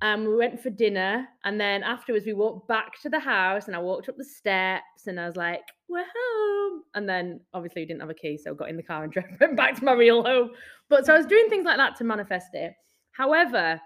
[0.02, 3.76] Um, we went for dinner, and then afterwards we walked back to the house, and
[3.76, 7.86] I walked up the steps, and I was like, "We're home." And then obviously we
[7.86, 9.94] didn't have a key, so I got in the car and drove back to my
[9.94, 10.52] real home.
[10.90, 12.74] But so I was doing things like that to manifest it.
[13.12, 13.80] However,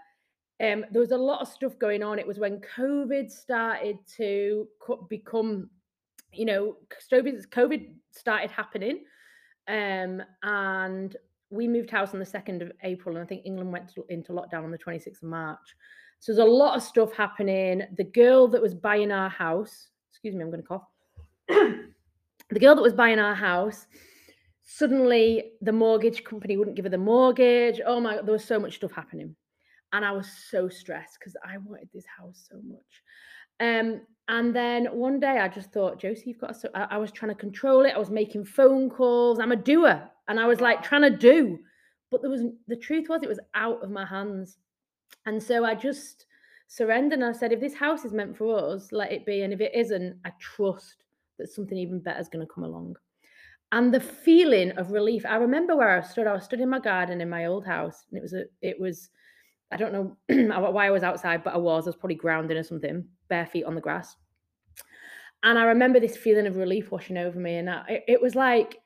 [0.61, 2.19] um, there was a lot of stuff going on.
[2.19, 5.69] It was when COVID started to co- become,
[6.33, 6.77] you know,
[7.11, 9.05] COVID started happening.
[9.67, 11.15] Um, and
[11.49, 14.33] we moved house on the 2nd of April, and I think England went to, into
[14.33, 15.75] lockdown on the 26th of March.
[16.19, 17.83] So there's a lot of stuff happening.
[17.97, 20.83] The girl that was buying our house, excuse me, I'm going to cough.
[21.47, 23.87] the girl that was buying our house,
[24.63, 27.79] suddenly the mortgage company wouldn't give her the mortgage.
[27.85, 29.35] Oh my, God, there was so much stuff happening
[29.93, 32.79] and I was so stressed because I wanted this house so much.
[33.59, 36.71] Um, and then one day I just thought, Josie, you've got to.
[36.77, 37.93] I, I was trying to control it.
[37.95, 39.39] I was making phone calls.
[39.39, 41.59] I'm a doer, and I was like trying to do,
[42.11, 44.57] but there was the truth was it was out of my hands,
[45.25, 46.27] and so I just
[46.67, 49.51] surrendered and I said, if this house is meant for us, let it be, and
[49.51, 51.03] if it isn't, I trust
[51.39, 52.95] that something even better is going to come along.
[53.71, 56.27] And the feeling of relief, I remember where I stood.
[56.27, 58.79] I was stood in my garden in my old house, and it was a, it
[58.79, 59.09] was
[59.71, 60.17] I don't know
[60.71, 61.85] why I was outside, but I was.
[61.85, 64.15] I was probably grounding or something, bare feet on the grass.
[65.43, 67.57] And I remember this feeling of relief washing over me.
[67.57, 68.79] And I, it, it was like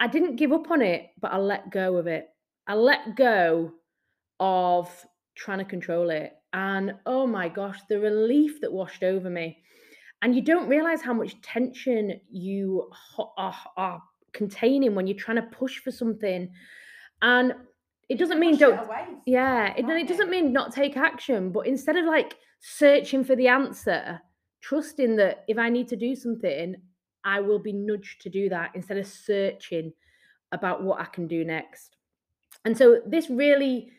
[0.00, 2.28] I didn't give up on it, but I let go of it.
[2.66, 3.72] I let go
[4.40, 4.90] of
[5.36, 6.32] trying to control it.
[6.52, 9.58] And oh my gosh, the relief that washed over me.
[10.20, 12.90] And you don't realize how much tension you
[13.36, 16.50] are, are containing when you're trying to push for something.
[17.22, 17.54] And
[18.12, 21.96] it doesn't mean don't it yeah, it, it doesn't mean not take action, but instead
[21.96, 24.20] of like searching for the answer,
[24.60, 26.76] trusting that if I need to do something,
[27.24, 29.92] I will be nudged to do that instead of searching
[30.52, 31.96] about what I can do next.
[32.64, 33.90] And so this really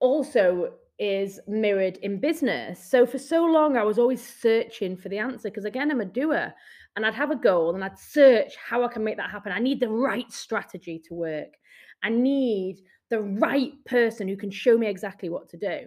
[0.00, 2.84] also is mirrored in business.
[2.84, 6.04] So for so long, I was always searching for the answer because again, I'm a
[6.04, 6.52] doer
[6.96, 9.52] and I'd have a goal and I'd search how I can make that happen.
[9.52, 11.54] I need the right strategy to work.
[12.02, 15.80] I need the right person who can show me exactly what to do.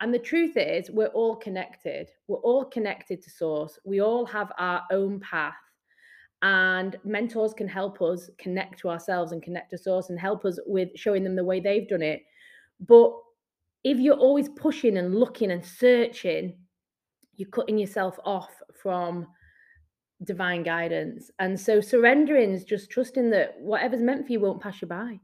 [0.00, 2.08] And the truth is, we're all connected.
[2.26, 3.78] We're all connected to source.
[3.84, 5.54] We all have our own path.
[6.42, 10.58] And mentors can help us connect to ourselves and connect to source and help us
[10.66, 12.22] with showing them the way they've done it.
[12.80, 13.12] But
[13.84, 16.56] if you're always pushing and looking and searching,
[17.36, 19.26] you're cutting yourself off from
[20.24, 21.30] divine guidance.
[21.38, 25.20] And so surrendering is just trusting that whatever's meant for you won't pass you by.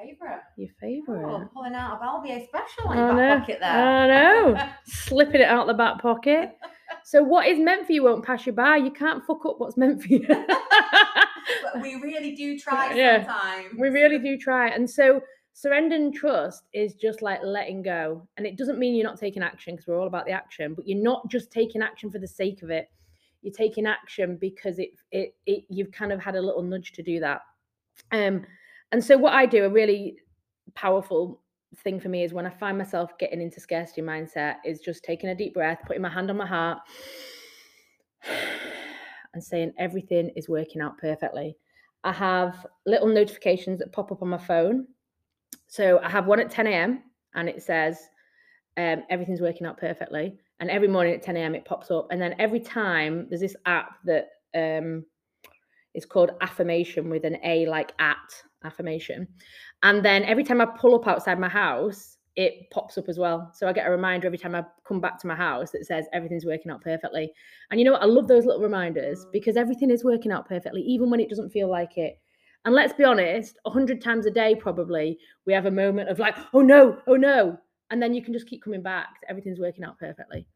[0.00, 0.40] Favourite.
[0.56, 1.24] Your favorite.
[1.24, 3.70] Oh, pulling out a Balbier special in your back pocket there.
[3.70, 4.68] I know.
[4.86, 6.56] Slipping it out the back pocket.
[7.04, 8.76] So what is meant for you won't pass you by.
[8.76, 10.26] You can't fuck up what's meant for you.
[10.28, 13.24] but we really do try Yeah.
[13.24, 13.78] sometimes.
[13.78, 14.68] we really do try.
[14.68, 15.20] And so
[15.52, 18.26] surrender and trust is just like letting go.
[18.36, 20.86] And it doesn't mean you're not taking action because we're all about the action, but
[20.86, 22.88] you're not just taking action for the sake of it.
[23.42, 27.02] You're taking action because it it, it you've kind of had a little nudge to
[27.02, 27.40] do that.
[28.12, 28.44] Um
[28.92, 30.16] and so what I do, a really
[30.74, 31.40] powerful
[31.78, 35.30] thing for me is when I find myself getting into scarcity mindset, is just taking
[35.30, 36.78] a deep breath, putting my hand on my heart,
[39.34, 41.56] and saying everything is working out perfectly.
[42.04, 44.86] I have little notifications that pop up on my phone.
[45.66, 47.02] So I have one at 10 a.m.
[47.34, 47.98] and it says
[48.76, 50.38] um, everything's working out perfectly.
[50.60, 51.54] And every morning at 10 a.m.
[51.54, 52.08] it pops up.
[52.10, 55.04] And then every time there's this app that um,
[55.98, 58.16] is called Affirmation with an A like at
[58.64, 59.28] affirmation.
[59.82, 63.50] And then every time I pull up outside my house, it pops up as well.
[63.52, 66.06] So I get a reminder every time I come back to my house that says
[66.12, 67.32] everything's working out perfectly.
[67.70, 68.02] And you know what?
[68.02, 71.50] I love those little reminders because everything is working out perfectly, even when it doesn't
[71.50, 72.14] feel like it.
[72.64, 76.20] And let's be honest, a hundred times a day, probably we have a moment of
[76.20, 77.58] like, oh no, oh no.
[77.90, 79.08] And then you can just keep coming back.
[79.28, 80.46] Everything's working out perfectly.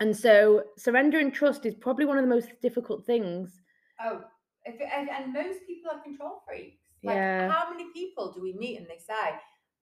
[0.00, 3.60] And so surrender and trust is probably one of the most difficult things.
[4.02, 4.22] Oh,
[4.66, 6.80] and, and most people are control freaks.
[7.02, 7.50] Like, Yeah.
[7.50, 9.12] how many people do we meet and they say,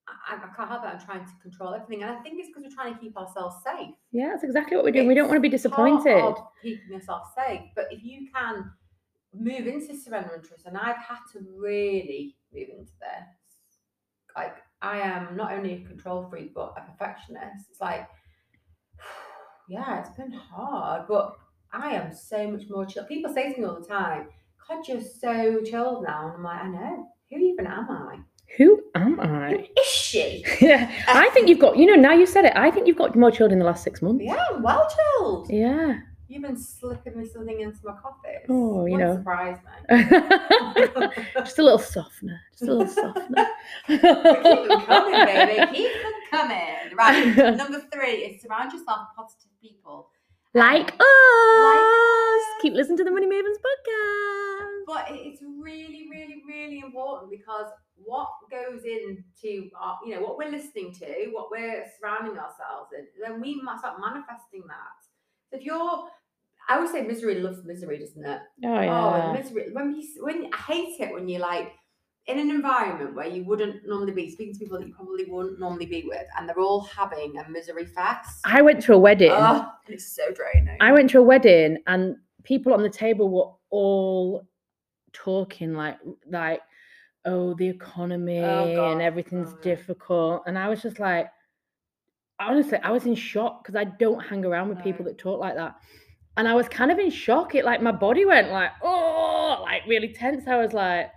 [0.08, 2.02] I, I can't help it, I'm trying to control everything.
[2.02, 3.94] And I think it's because we're trying to keep ourselves safe.
[4.10, 5.06] Yeah, that's exactly what we're doing.
[5.06, 6.24] We don't want to be It's part disappointed.
[6.24, 7.60] of keeping yourself safe.
[7.76, 8.70] But if you can
[9.32, 13.28] move into surrender and trust, and I've had to really move into this.
[14.36, 17.66] Like I am not only a control freak, but a perfectionist.
[17.70, 18.08] It's like,
[19.68, 21.36] yeah, it's been hard, but
[21.72, 23.04] I am so much more chill.
[23.04, 24.28] People say to me all the time,
[24.68, 26.26] God, you're so chilled now.
[26.28, 27.08] And I'm like, I know.
[27.30, 28.18] Who even am I?
[28.58, 29.54] Who am I?
[29.54, 30.44] is she?
[30.60, 33.16] Yeah, I think you've got, you know, now you said it, I think you've got
[33.16, 34.22] more chilled in the last six months.
[34.24, 34.86] Yeah, I'm well
[35.18, 35.50] chilled.
[35.50, 36.00] Yeah.
[36.28, 38.38] You've been slipping me something into my coffee.
[38.48, 39.16] Oh, you know.
[39.16, 39.58] surprise
[39.90, 40.02] me.
[41.36, 42.40] just a little softener.
[42.52, 43.46] Just a little softener.
[43.86, 45.76] Keep them coming, baby.
[45.76, 46.96] Keep them coming.
[46.96, 47.36] Right.
[47.56, 50.08] Number three is surround yourself with positive people.
[50.54, 51.00] Like us.
[51.00, 52.42] us.
[52.60, 54.82] Keep listening to the Money Mavens podcast.
[54.86, 60.50] But it's really, really, really important because what goes into our, you know, what we're
[60.50, 65.50] listening to, what we're surrounding ourselves in, then we must start manifesting that.
[65.50, 66.04] So if you're,
[66.68, 68.40] I always say misery loves misery, doesn't it?
[68.64, 69.30] Oh, oh yeah.
[69.30, 69.72] Oh, misery.
[69.72, 71.72] When you, when I hate it when you're like
[72.26, 75.58] in an environment where you wouldn't normally be speaking to people that you probably wouldn't
[75.58, 78.40] normally be with, and they're all having a misery fest.
[78.44, 79.32] I went to a wedding.
[79.32, 80.78] Oh, it's so draining.
[80.80, 84.46] I went to a wedding and people on the table were all
[85.12, 85.98] talking like
[86.30, 86.60] like
[87.24, 88.92] oh the economy oh, God.
[88.92, 91.28] and everything's Oh, difficult and I was just like
[92.40, 95.54] honestly I was in shock because I don't hang around with people that talk like
[95.56, 95.76] that
[96.36, 99.82] and I was kind of in shock it like my body went like oh like
[99.86, 101.10] really tense I was like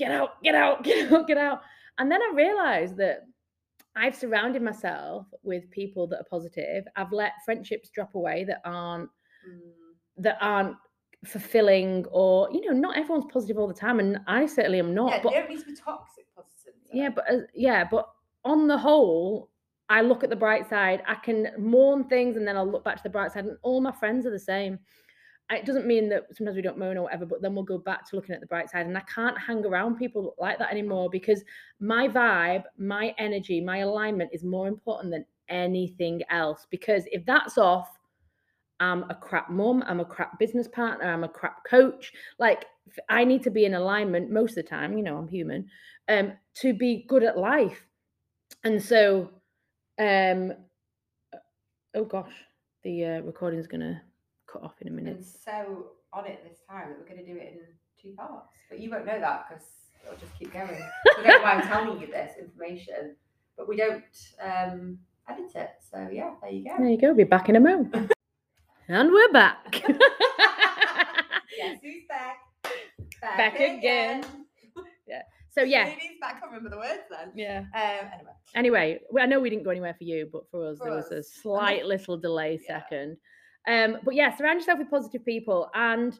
[0.00, 1.60] get out get out get out get out
[1.98, 3.18] and then I realized that
[3.96, 9.10] I've surrounded myself with people that are positive I've let friendships drop away that aren't
[9.48, 9.60] Mm.
[10.18, 10.76] that aren't
[11.24, 15.10] fulfilling or you know not everyone's positive all the time and i certainly am not
[15.10, 16.74] yeah, but they don't need to be toxic positive.
[16.92, 18.06] yeah but uh, yeah but
[18.44, 19.48] on the whole
[19.88, 22.96] i look at the bright side i can mourn things and then i'll look back
[22.98, 24.78] to the bright side and all my friends are the same
[25.50, 28.08] it doesn't mean that sometimes we don't moan or whatever, but then we'll go back
[28.08, 28.86] to looking at the bright side.
[28.86, 31.42] And I can't hang around people like that anymore because
[31.80, 36.66] my vibe, my energy, my alignment is more important than anything else.
[36.70, 37.88] Because if that's off,
[38.78, 42.12] I'm a crap mum, I'm a crap business partner, I'm a crap coach.
[42.38, 42.66] Like
[43.08, 45.68] I need to be in alignment most of the time, you know, I'm human,
[46.08, 47.86] um, to be good at life.
[48.64, 49.30] And so
[49.98, 50.52] um
[51.94, 52.32] oh gosh,
[52.84, 54.00] the uh, recording's gonna
[54.52, 55.16] cut off in a minute.
[55.16, 57.60] And so on it this time that we're going to do it in
[58.00, 58.56] two parts.
[58.68, 59.64] But you won't know that because
[60.04, 60.68] it'll just keep going.
[60.70, 63.16] I don't know why I'm telling you this information,
[63.56, 64.02] but we don't
[64.42, 65.70] um, edit it.
[65.90, 66.74] So yeah, there you go.
[66.78, 67.14] There you go.
[67.14, 67.94] Be back in a moment.
[68.88, 69.82] and we're back.
[71.56, 72.38] yes, who's back?
[73.22, 74.24] Back again.
[75.06, 75.22] Yeah.
[75.50, 77.32] So yeah, Ladies, I can't remember the words then.
[77.34, 77.64] yeah.
[77.74, 80.84] Um, anyway, Anyway, I know we didn't go anywhere for you, but for us, For
[80.84, 82.78] there was a slight little delay Yeah.
[82.80, 83.16] second.
[83.66, 86.18] Um, but yeah, surround yourself with positive people, and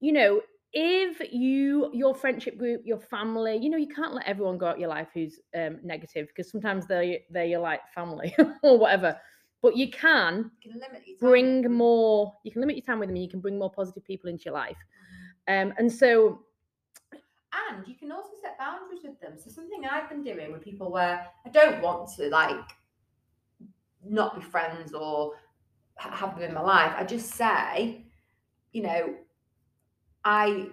[0.00, 0.40] you know,
[0.72, 4.78] if you your friendship group, your family, you know, you can't let everyone go out
[4.78, 9.18] your life who's um, negative because sometimes they they're your like family or whatever.
[9.60, 11.28] But you can you can limit your time.
[11.28, 12.34] bring more.
[12.44, 13.16] You can limit your time with them.
[13.16, 14.76] and You can bring more positive people into your life.
[15.48, 16.40] Um, and so
[17.12, 19.32] And you can also set boundaries with them.
[19.36, 22.70] So something I've been doing with people where I don't want to like
[24.04, 25.32] not be friends or
[25.98, 26.92] have them in my life.
[26.96, 28.04] I just say,
[28.72, 29.14] you know,
[30.24, 30.68] I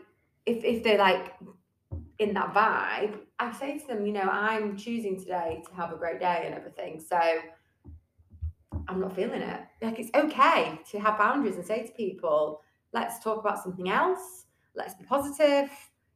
[0.45, 1.33] if if they're like
[2.19, 5.97] in that vibe, I say to them, you know, I'm choosing today to have a
[5.97, 6.99] great day and everything.
[6.99, 7.19] So
[8.88, 9.61] I'm not feeling it.
[9.81, 12.61] Like it's okay to have boundaries and say to people,
[12.93, 14.45] let's talk about something else.
[14.75, 15.69] Let's be positive.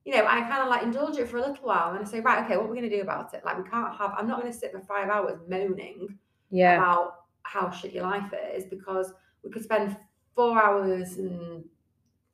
[0.05, 2.19] You know, I kind of like indulge it for a little while and I say,
[2.19, 3.43] right, okay, what are we going to do about it?
[3.43, 6.17] Like, we can't have, I'm not going to sit for five hours moaning
[6.49, 7.18] yeah, about
[7.51, 9.11] how shit your life is because
[9.43, 9.97] we could spend
[10.35, 11.63] four hours and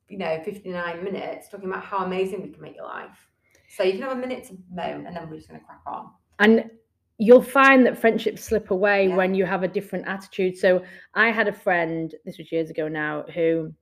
[0.08, 3.16] you know 59 minutes talking about how amazing we can make your life.
[3.68, 5.80] So you can have a minute to moan and then we're just going to crack
[5.86, 6.10] on.
[6.38, 6.70] And
[7.18, 9.16] you'll find that friendships slip away Yeah.
[9.16, 10.56] when you have a different attitude.
[10.58, 10.82] So
[11.14, 13.72] i had a friend this was years ago now who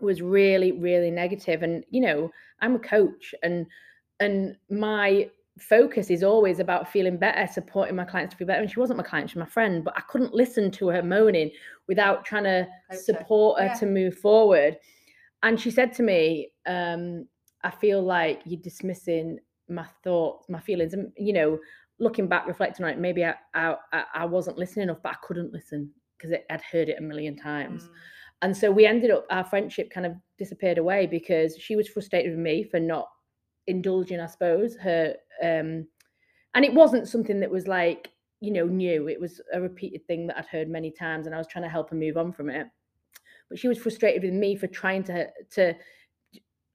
[0.00, 3.64] was really really negative and you know i'm a coach and
[4.20, 8.70] and my focus is always about feeling better supporting my clients to feel better and
[8.70, 11.50] she wasn't my client she's my friend but i couldn't listen to her moaning
[11.88, 12.96] without trying to her.
[12.96, 13.74] support her Yeah.
[13.74, 14.76] to move forward
[15.42, 17.26] and she said to me um
[17.64, 19.38] i feel like you're dismissing
[19.68, 21.58] my thoughts my feelings and you know
[21.98, 25.16] looking back reflecting on it maybe i i, I- I wasn't listening enough but i
[25.26, 27.90] couldn't listen because i'd heard it a million times Mm.
[28.42, 32.32] and so we ended up our friendship kind of disappeared away because she was frustrated
[32.32, 33.08] with me for not
[33.66, 35.86] indulging i suppose her um
[36.54, 38.08] and it wasn't something that was like
[38.40, 41.38] you know new it was a repeated thing that i'd heard many times and i
[41.38, 42.66] was trying to help her move on from it.
[43.48, 45.74] But she was frustrated with me for trying to to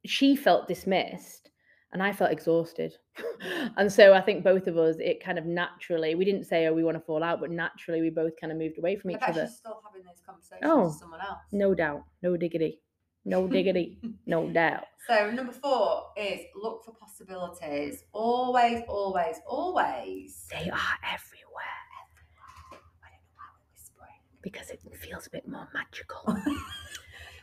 [0.06, 1.50] she felt dismissed
[1.94, 2.94] and i felt exhausted.
[3.78, 6.74] And so i think both of us it kind of naturally we didn't say oh
[6.74, 9.14] we want to fall out but naturally we both kind of moved away from I
[9.16, 9.48] each other.
[9.48, 11.40] still having those conversations Oh, with someone else.
[11.52, 12.80] no doubt no diggity
[13.26, 14.86] no diggity no doubt.
[15.08, 18.04] So number four is look for possibilities.
[18.14, 20.46] Always always always.
[20.50, 21.82] They are everywhere.
[21.92, 24.22] I don't know why we're whispering.
[24.42, 26.36] Because it feels a bit more magical.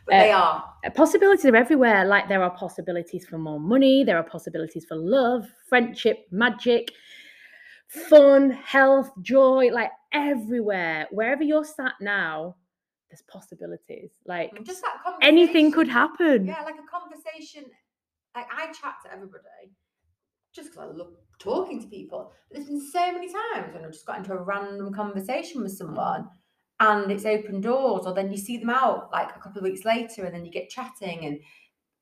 [0.05, 0.63] But they are.
[0.83, 2.05] Uh, possibilities are everywhere.
[2.05, 6.91] Like there are possibilities for more money, there are possibilities for love, friendship, magic,
[7.87, 11.07] fun, health, joy, like everywhere.
[11.11, 12.55] Wherever you're sat now,
[13.09, 14.11] there's possibilities.
[14.25, 16.45] Like just that anything could happen.
[16.45, 17.65] Yeah, like a conversation.
[18.35, 19.73] Like I chat to everybody
[20.53, 22.31] just because I love talking to people.
[22.49, 25.71] But there's been so many times when I've just got into a random conversation with
[25.71, 26.27] someone
[26.79, 29.85] and it's opened doors, or then you see them out like a couple of weeks
[29.85, 31.25] later and then you get chatting.
[31.25, 31.39] And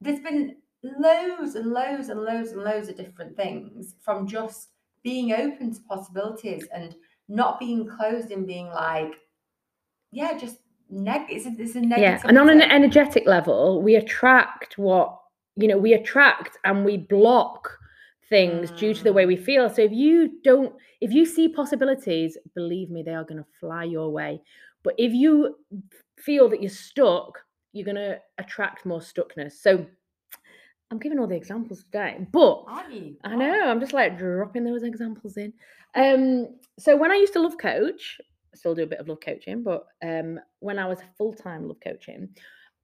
[0.02, 4.70] there's been loads and loads and loads and loads of different things from just
[5.04, 6.96] being open to possibilities and
[7.28, 9.14] not being closed and being like,
[10.12, 10.58] yeah, just
[10.90, 11.22] neg.
[11.30, 12.22] It's a, it's a negative.
[12.24, 12.28] Yeah.
[12.28, 15.18] And on an energetic level, we attract what,
[15.56, 17.78] you know, we attract and we block
[18.30, 19.28] things due to the way Mm.
[19.28, 19.70] we feel.
[19.70, 23.84] So if you don't, if you see possibilities, believe me, they are going to fly
[23.86, 24.42] your way.
[24.84, 25.56] But if you
[26.18, 27.40] feel that you're stuck,
[27.74, 29.54] you're going to attract more stuckness.
[29.54, 29.86] So
[30.90, 32.64] I'm giving all the examples today, but?
[32.68, 33.70] I know.
[33.70, 35.54] I'm just like dropping those examples in.
[35.96, 38.20] Um, so when I used to love coach,
[38.58, 41.78] still do a bit of love coaching, but um, when I was full time love
[41.84, 42.30] coaching,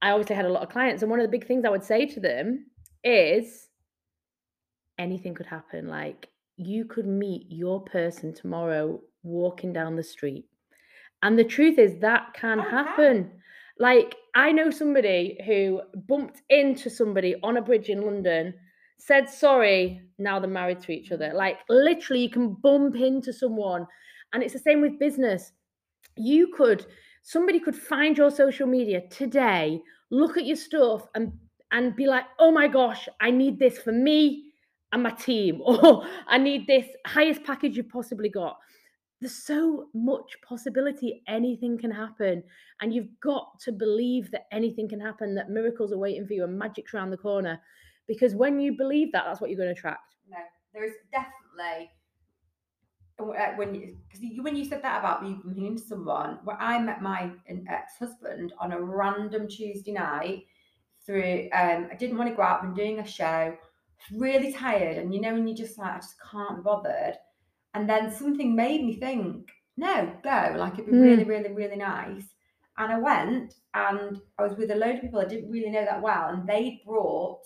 [0.02, 1.84] I obviously had a lot of clients, and one of the big things I would
[1.84, 2.66] say to them
[3.02, 3.68] is,
[4.98, 5.88] anything could happen.
[5.88, 10.46] Like you could meet your person tomorrow walking down the street,
[11.22, 12.86] and the truth is that can Oh, it can.
[12.86, 13.30] happen.
[13.76, 18.54] Like, I know somebody who bumped into somebody on a bridge in London,
[18.98, 21.32] said sorry, now they're married to each other.
[21.34, 23.86] Like, literally, you can bump into someone.
[24.32, 25.50] And it's the same with business.
[26.16, 26.86] You could,
[27.22, 29.80] somebody could find your social media today,
[30.10, 31.32] look at your stuff, and
[31.72, 34.52] and be like, oh my gosh, I need this for me
[34.92, 38.56] and my team, or I need this highest package you've possibly got.
[39.20, 42.42] There's so much possibility anything can happen
[42.80, 46.44] and you've got to believe that anything can happen that miracles are waiting for you
[46.44, 47.58] and magic's around the corner
[48.06, 50.14] because when you believe that that's what you're going to attract.
[50.28, 50.36] No
[50.74, 51.90] there is definitely
[53.18, 57.30] when you because when you said that about me into someone where i met my
[57.68, 60.44] ex-husband on a random tuesday night
[61.06, 63.56] through um i didn't want to go out been doing a show
[64.16, 67.16] really tired and you know when you just like i just can't be bothered
[67.74, 70.54] and then something made me think, no, go.
[70.56, 71.02] Like it'd be mm.
[71.02, 72.24] really, really, really nice.
[72.78, 75.84] And I went and I was with a load of people I didn't really know
[75.84, 76.28] that well.
[76.28, 77.42] And they brought,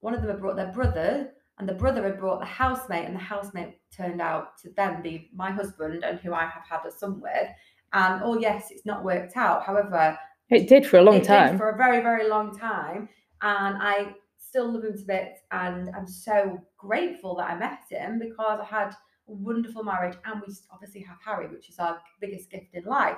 [0.00, 3.14] one of them had brought their brother, and the brother had brought the housemate, and
[3.14, 6.90] the housemate turned out to then be my husband and who I have had a
[6.90, 7.48] son with.
[7.92, 9.64] And oh, yes, it's not worked out.
[9.64, 10.18] However,
[10.50, 11.58] it did for a long time.
[11.58, 13.08] for a very, very long time.
[13.42, 15.40] And I still love him to bits.
[15.50, 18.94] And I'm so grateful that I met him because I had
[19.28, 23.16] a wonderful marriage, and we obviously have Harry, which is our biggest gift in life.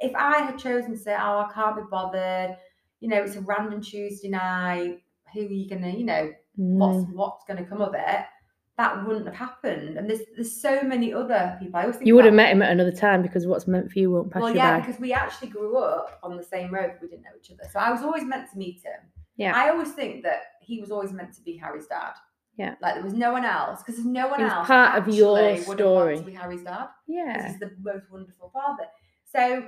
[0.00, 2.56] If I had chosen to say, "Oh, I can't be bothered,"
[3.00, 5.02] you know, it's a random Tuesday night.
[5.32, 6.76] Who are you gonna, you know, mm.
[6.76, 8.24] what's what's gonna come of it?
[8.78, 9.98] That wouldn't have happened.
[9.98, 11.78] And there's there's so many other people.
[11.78, 14.10] I always you would have met him at another time because what's meant for you
[14.10, 14.86] won't pass well, yeah, by.
[14.86, 16.92] because we actually grew up on the same road.
[17.00, 19.00] We didn't know each other, so I was always meant to meet him.
[19.36, 22.12] Yeah, I always think that he was always meant to be Harry's dad.
[22.56, 22.74] Yeah.
[22.82, 24.66] Like there was no one else because there's no one else.
[24.66, 26.18] part of your story.
[26.18, 26.88] To be Harry's dad.
[27.06, 27.48] Yeah.
[27.48, 28.84] He's the most wonderful father.
[29.24, 29.66] So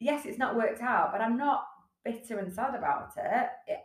[0.00, 1.64] yes, it's not worked out, but I'm not
[2.04, 3.48] bitter and sad about it.
[3.66, 3.80] it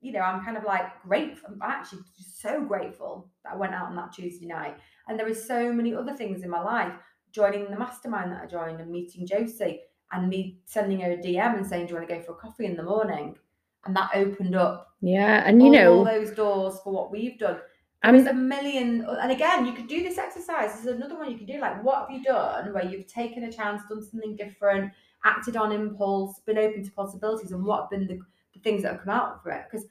[0.00, 1.50] you know, I'm kind of like grateful.
[1.50, 4.76] I'm actually so grateful that I went out on that Tuesday night.
[5.08, 6.92] And there are so many other things in my life,
[7.32, 9.80] joining the mastermind that I joined and meeting Josie
[10.12, 12.36] and me sending her a DM and saying, Do you want to go for a
[12.36, 13.36] coffee in the morning?
[13.84, 17.58] and that opened up yeah and you know all those doors for what we've done
[18.02, 21.36] I there's a million and again you could do this exercise there's another one you
[21.36, 24.92] can do like what have you done where you've taken a chance done something different
[25.24, 28.20] acted on impulse been open to possibilities and what have been the,
[28.58, 29.86] the things that have come out for it because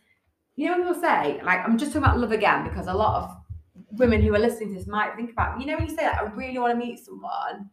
[0.55, 3.23] you know when people say like i'm just talking about love again because a lot
[3.23, 3.37] of
[3.91, 6.17] women who are listening to this might think about you know when you say like,
[6.17, 7.69] i really want to meet someone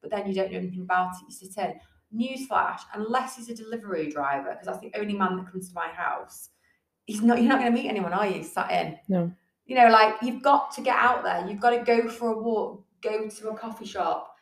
[0.00, 1.74] but then you don't know anything about it you sit in
[2.14, 5.88] newsflash, unless he's a delivery driver, because that's the only man that comes to my
[5.88, 6.50] house,
[7.06, 7.38] he's not.
[7.38, 8.42] You're not going to meet anyone, are you?
[8.42, 8.98] Sat in.
[9.08, 9.32] No.
[9.66, 11.46] You know, like you've got to get out there.
[11.48, 14.34] You've got to go for a walk, go to a coffee shop,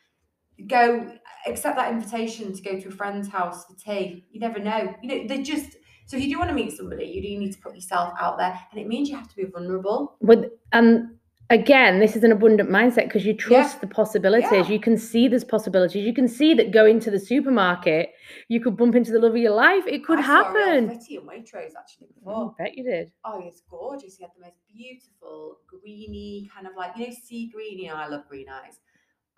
[0.67, 1.13] go
[1.47, 4.25] accept that invitation to go to a friend's house for tea.
[4.31, 4.95] You never know.
[5.03, 5.77] You know, they just.
[6.07, 8.37] So if you do want to meet somebody, you do need to put yourself out
[8.37, 10.17] there, and it means you have to be vulnerable.
[10.21, 11.19] But um, and
[11.51, 13.81] again, this is an abundant mindset because you trust yeah.
[13.81, 14.51] the possibilities.
[14.53, 14.69] Yeah.
[14.69, 16.05] You can see there's possibilities.
[16.05, 18.11] You can see that going to the supermarket,
[18.49, 19.87] you could bump into the love of your life.
[19.87, 21.01] It could I happen.
[21.01, 22.55] Saw in Waitrose actually mm, before.
[22.59, 23.11] I bet you did.
[23.25, 24.17] Oh, it's gorgeous.
[24.17, 27.79] He had the most beautiful greeny kind of like you know sea green.
[27.79, 28.79] You know, I love green eyes,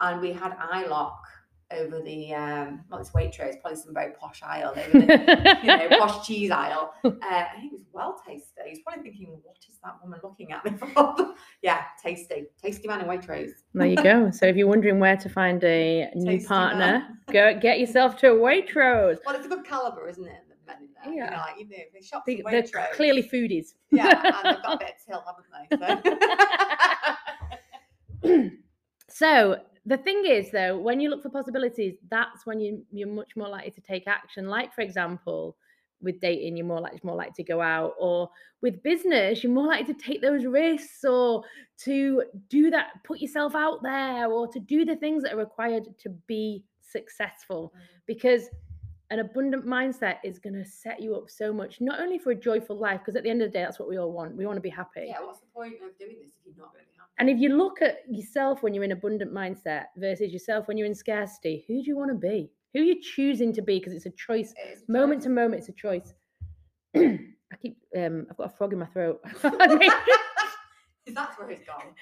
[0.01, 1.21] and we had eye lock
[1.73, 5.89] over the um well it's Waitrose, probably some very posh aisle over the you know
[5.99, 6.93] posh cheese aisle.
[7.05, 8.53] Uh, and it was well tasty.
[8.69, 11.35] He's probably thinking, what is that woman looking at me for?
[11.62, 13.51] yeah, tasty, tasty man in Waitrose.
[13.75, 14.31] there you go.
[14.31, 18.35] So if you're wondering where to find a new partner, go get yourself to a
[18.35, 19.19] Waitrose.
[19.27, 20.43] Well, it's a good caliber, isn't it?
[20.49, 21.14] The men in there.
[21.14, 23.75] Yeah, you know, like, you know, they shop they, They're clearly foodies.
[23.91, 26.37] yeah, and they've got a bit of till, haven't they?
[28.29, 28.51] So.
[29.09, 29.57] so
[29.87, 33.49] the thing is though when you look for possibilities that's when you, you're much more
[33.49, 34.49] likely to take action.
[34.49, 35.57] Like for example
[36.03, 38.28] with dating you're more likely more likely to go out or
[38.61, 41.43] with business you're more likely to take those risks or
[41.78, 45.87] to do that put yourself out there or to do the things that are required
[45.99, 47.72] to be successful.
[47.74, 47.80] Mm.
[48.07, 48.49] because
[49.11, 52.34] an abundant mindset is going to set you up so much not only for a
[52.34, 54.37] joyful life because at the end of the day that's what we all want.
[54.37, 55.07] We want to be happy.
[55.07, 57.31] Yeah what's the point of doing this if you're not going to be happy and
[57.31, 60.95] if you look at yourself when you're in abundant mindset versus yourself when you're in
[60.95, 64.07] scarcity who do you want to be who are you choosing to be because it's
[64.07, 66.14] a choice it moment to moment it's a choice
[66.97, 69.21] i keep um i've got a frog in my throat
[71.07, 71.95] is that where it's gone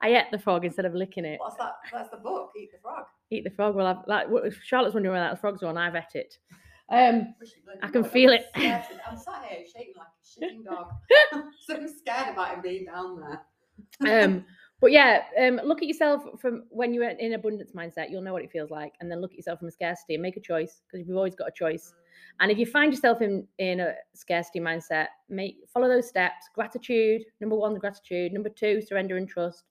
[0.00, 1.40] I ate the frog instead of licking it.
[1.40, 1.72] What's that?
[1.92, 2.52] That's the book.
[2.56, 3.04] Eat the frog.
[3.30, 3.74] Eat the frog.
[3.74, 4.28] Well, I've like
[4.62, 5.76] Charlotte's wondering where that frog's on.
[5.76, 6.38] I've ate it.
[6.90, 7.34] Um,
[7.82, 8.46] I can feel it.
[8.54, 10.90] I'm sat here shaking like a shitting dog.
[11.66, 13.42] so I'm scared about him being down there.
[14.06, 14.44] Um,
[14.80, 18.10] but yeah, um, look at yourself from when you're in abundance mindset.
[18.10, 20.22] You'll know what it feels like, and then look at yourself from a scarcity and
[20.22, 21.94] make a choice because you've always got a choice.
[22.40, 26.48] And if you find yourself in in a scarcity mindset, make follow those steps.
[26.54, 28.32] Gratitude, number one, the gratitude.
[28.32, 29.64] Number two, surrender and trust.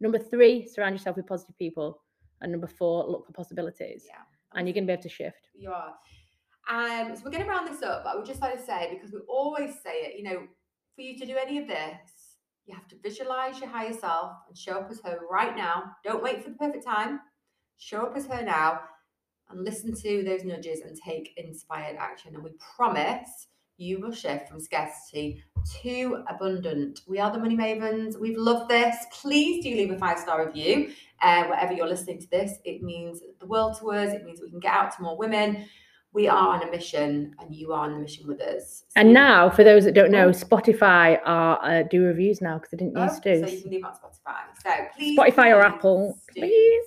[0.00, 2.00] Number three, surround yourself with positive people.
[2.40, 4.04] And number four, look for possibilities.
[4.06, 4.22] Yeah.
[4.54, 5.48] And you're gonna be able to shift.
[5.54, 5.94] You are.
[6.68, 8.88] Um, so we're going to round this up, but I would just like to say,
[8.90, 10.46] because we always say it, you know,
[10.94, 11.98] for you to do any of this,
[12.66, 15.92] you have to visualize your higher self and show up as her right now.
[16.02, 17.20] Don't wait for the perfect time.
[17.76, 18.80] Show up as her now
[19.50, 22.34] and listen to those nudges and take inspired action.
[22.34, 25.42] And we promise you will shift from scarcity
[25.82, 27.00] to abundant.
[27.06, 28.18] We are the Money Mavens.
[28.18, 28.96] We've loved this.
[29.12, 30.92] Please do leave a five star review
[31.22, 32.58] uh, wherever you're listening to this.
[32.64, 34.12] It means the world to us.
[34.12, 35.66] It means we can get out to more women.
[36.14, 38.84] We are on a mission, and you are on the mission with us.
[38.94, 42.76] And now, for those that don't know, Spotify are uh, do reviews now because they
[42.76, 43.40] didn't Oh, used to.
[43.40, 44.36] So you can leave on Spotify.
[44.62, 46.40] So please, Spotify or Apple, do.
[46.40, 46.84] please.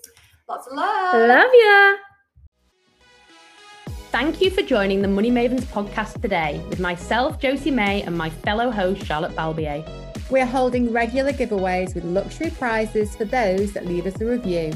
[0.48, 1.28] Lots of love.
[1.28, 1.96] Love ya.
[4.12, 8.30] Thank you for joining the Money Mavens podcast today with myself, Josie May, and my
[8.30, 9.86] fellow host, Charlotte Balbier.
[10.30, 14.72] We're holding regular giveaways with luxury prizes for those that leave us a review.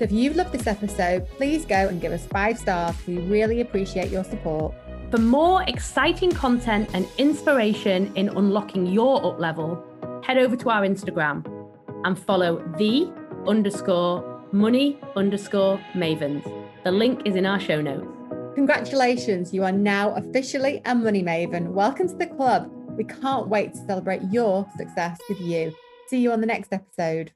[0.00, 2.96] So if you've loved this episode, please go and give us five stars.
[3.06, 4.74] We really appreciate your support.
[5.10, 9.84] For more exciting content and inspiration in unlocking your up level,
[10.24, 11.44] head over to our Instagram
[12.06, 13.12] and follow the
[13.46, 16.44] underscore money underscore mavens.
[16.82, 18.08] The link is in our show notes.
[18.54, 21.72] Congratulations, you are now officially a money maven.
[21.72, 22.72] Welcome to the club.
[22.96, 25.74] We can't wait to celebrate your success with you.
[26.06, 27.32] See you on the next episode.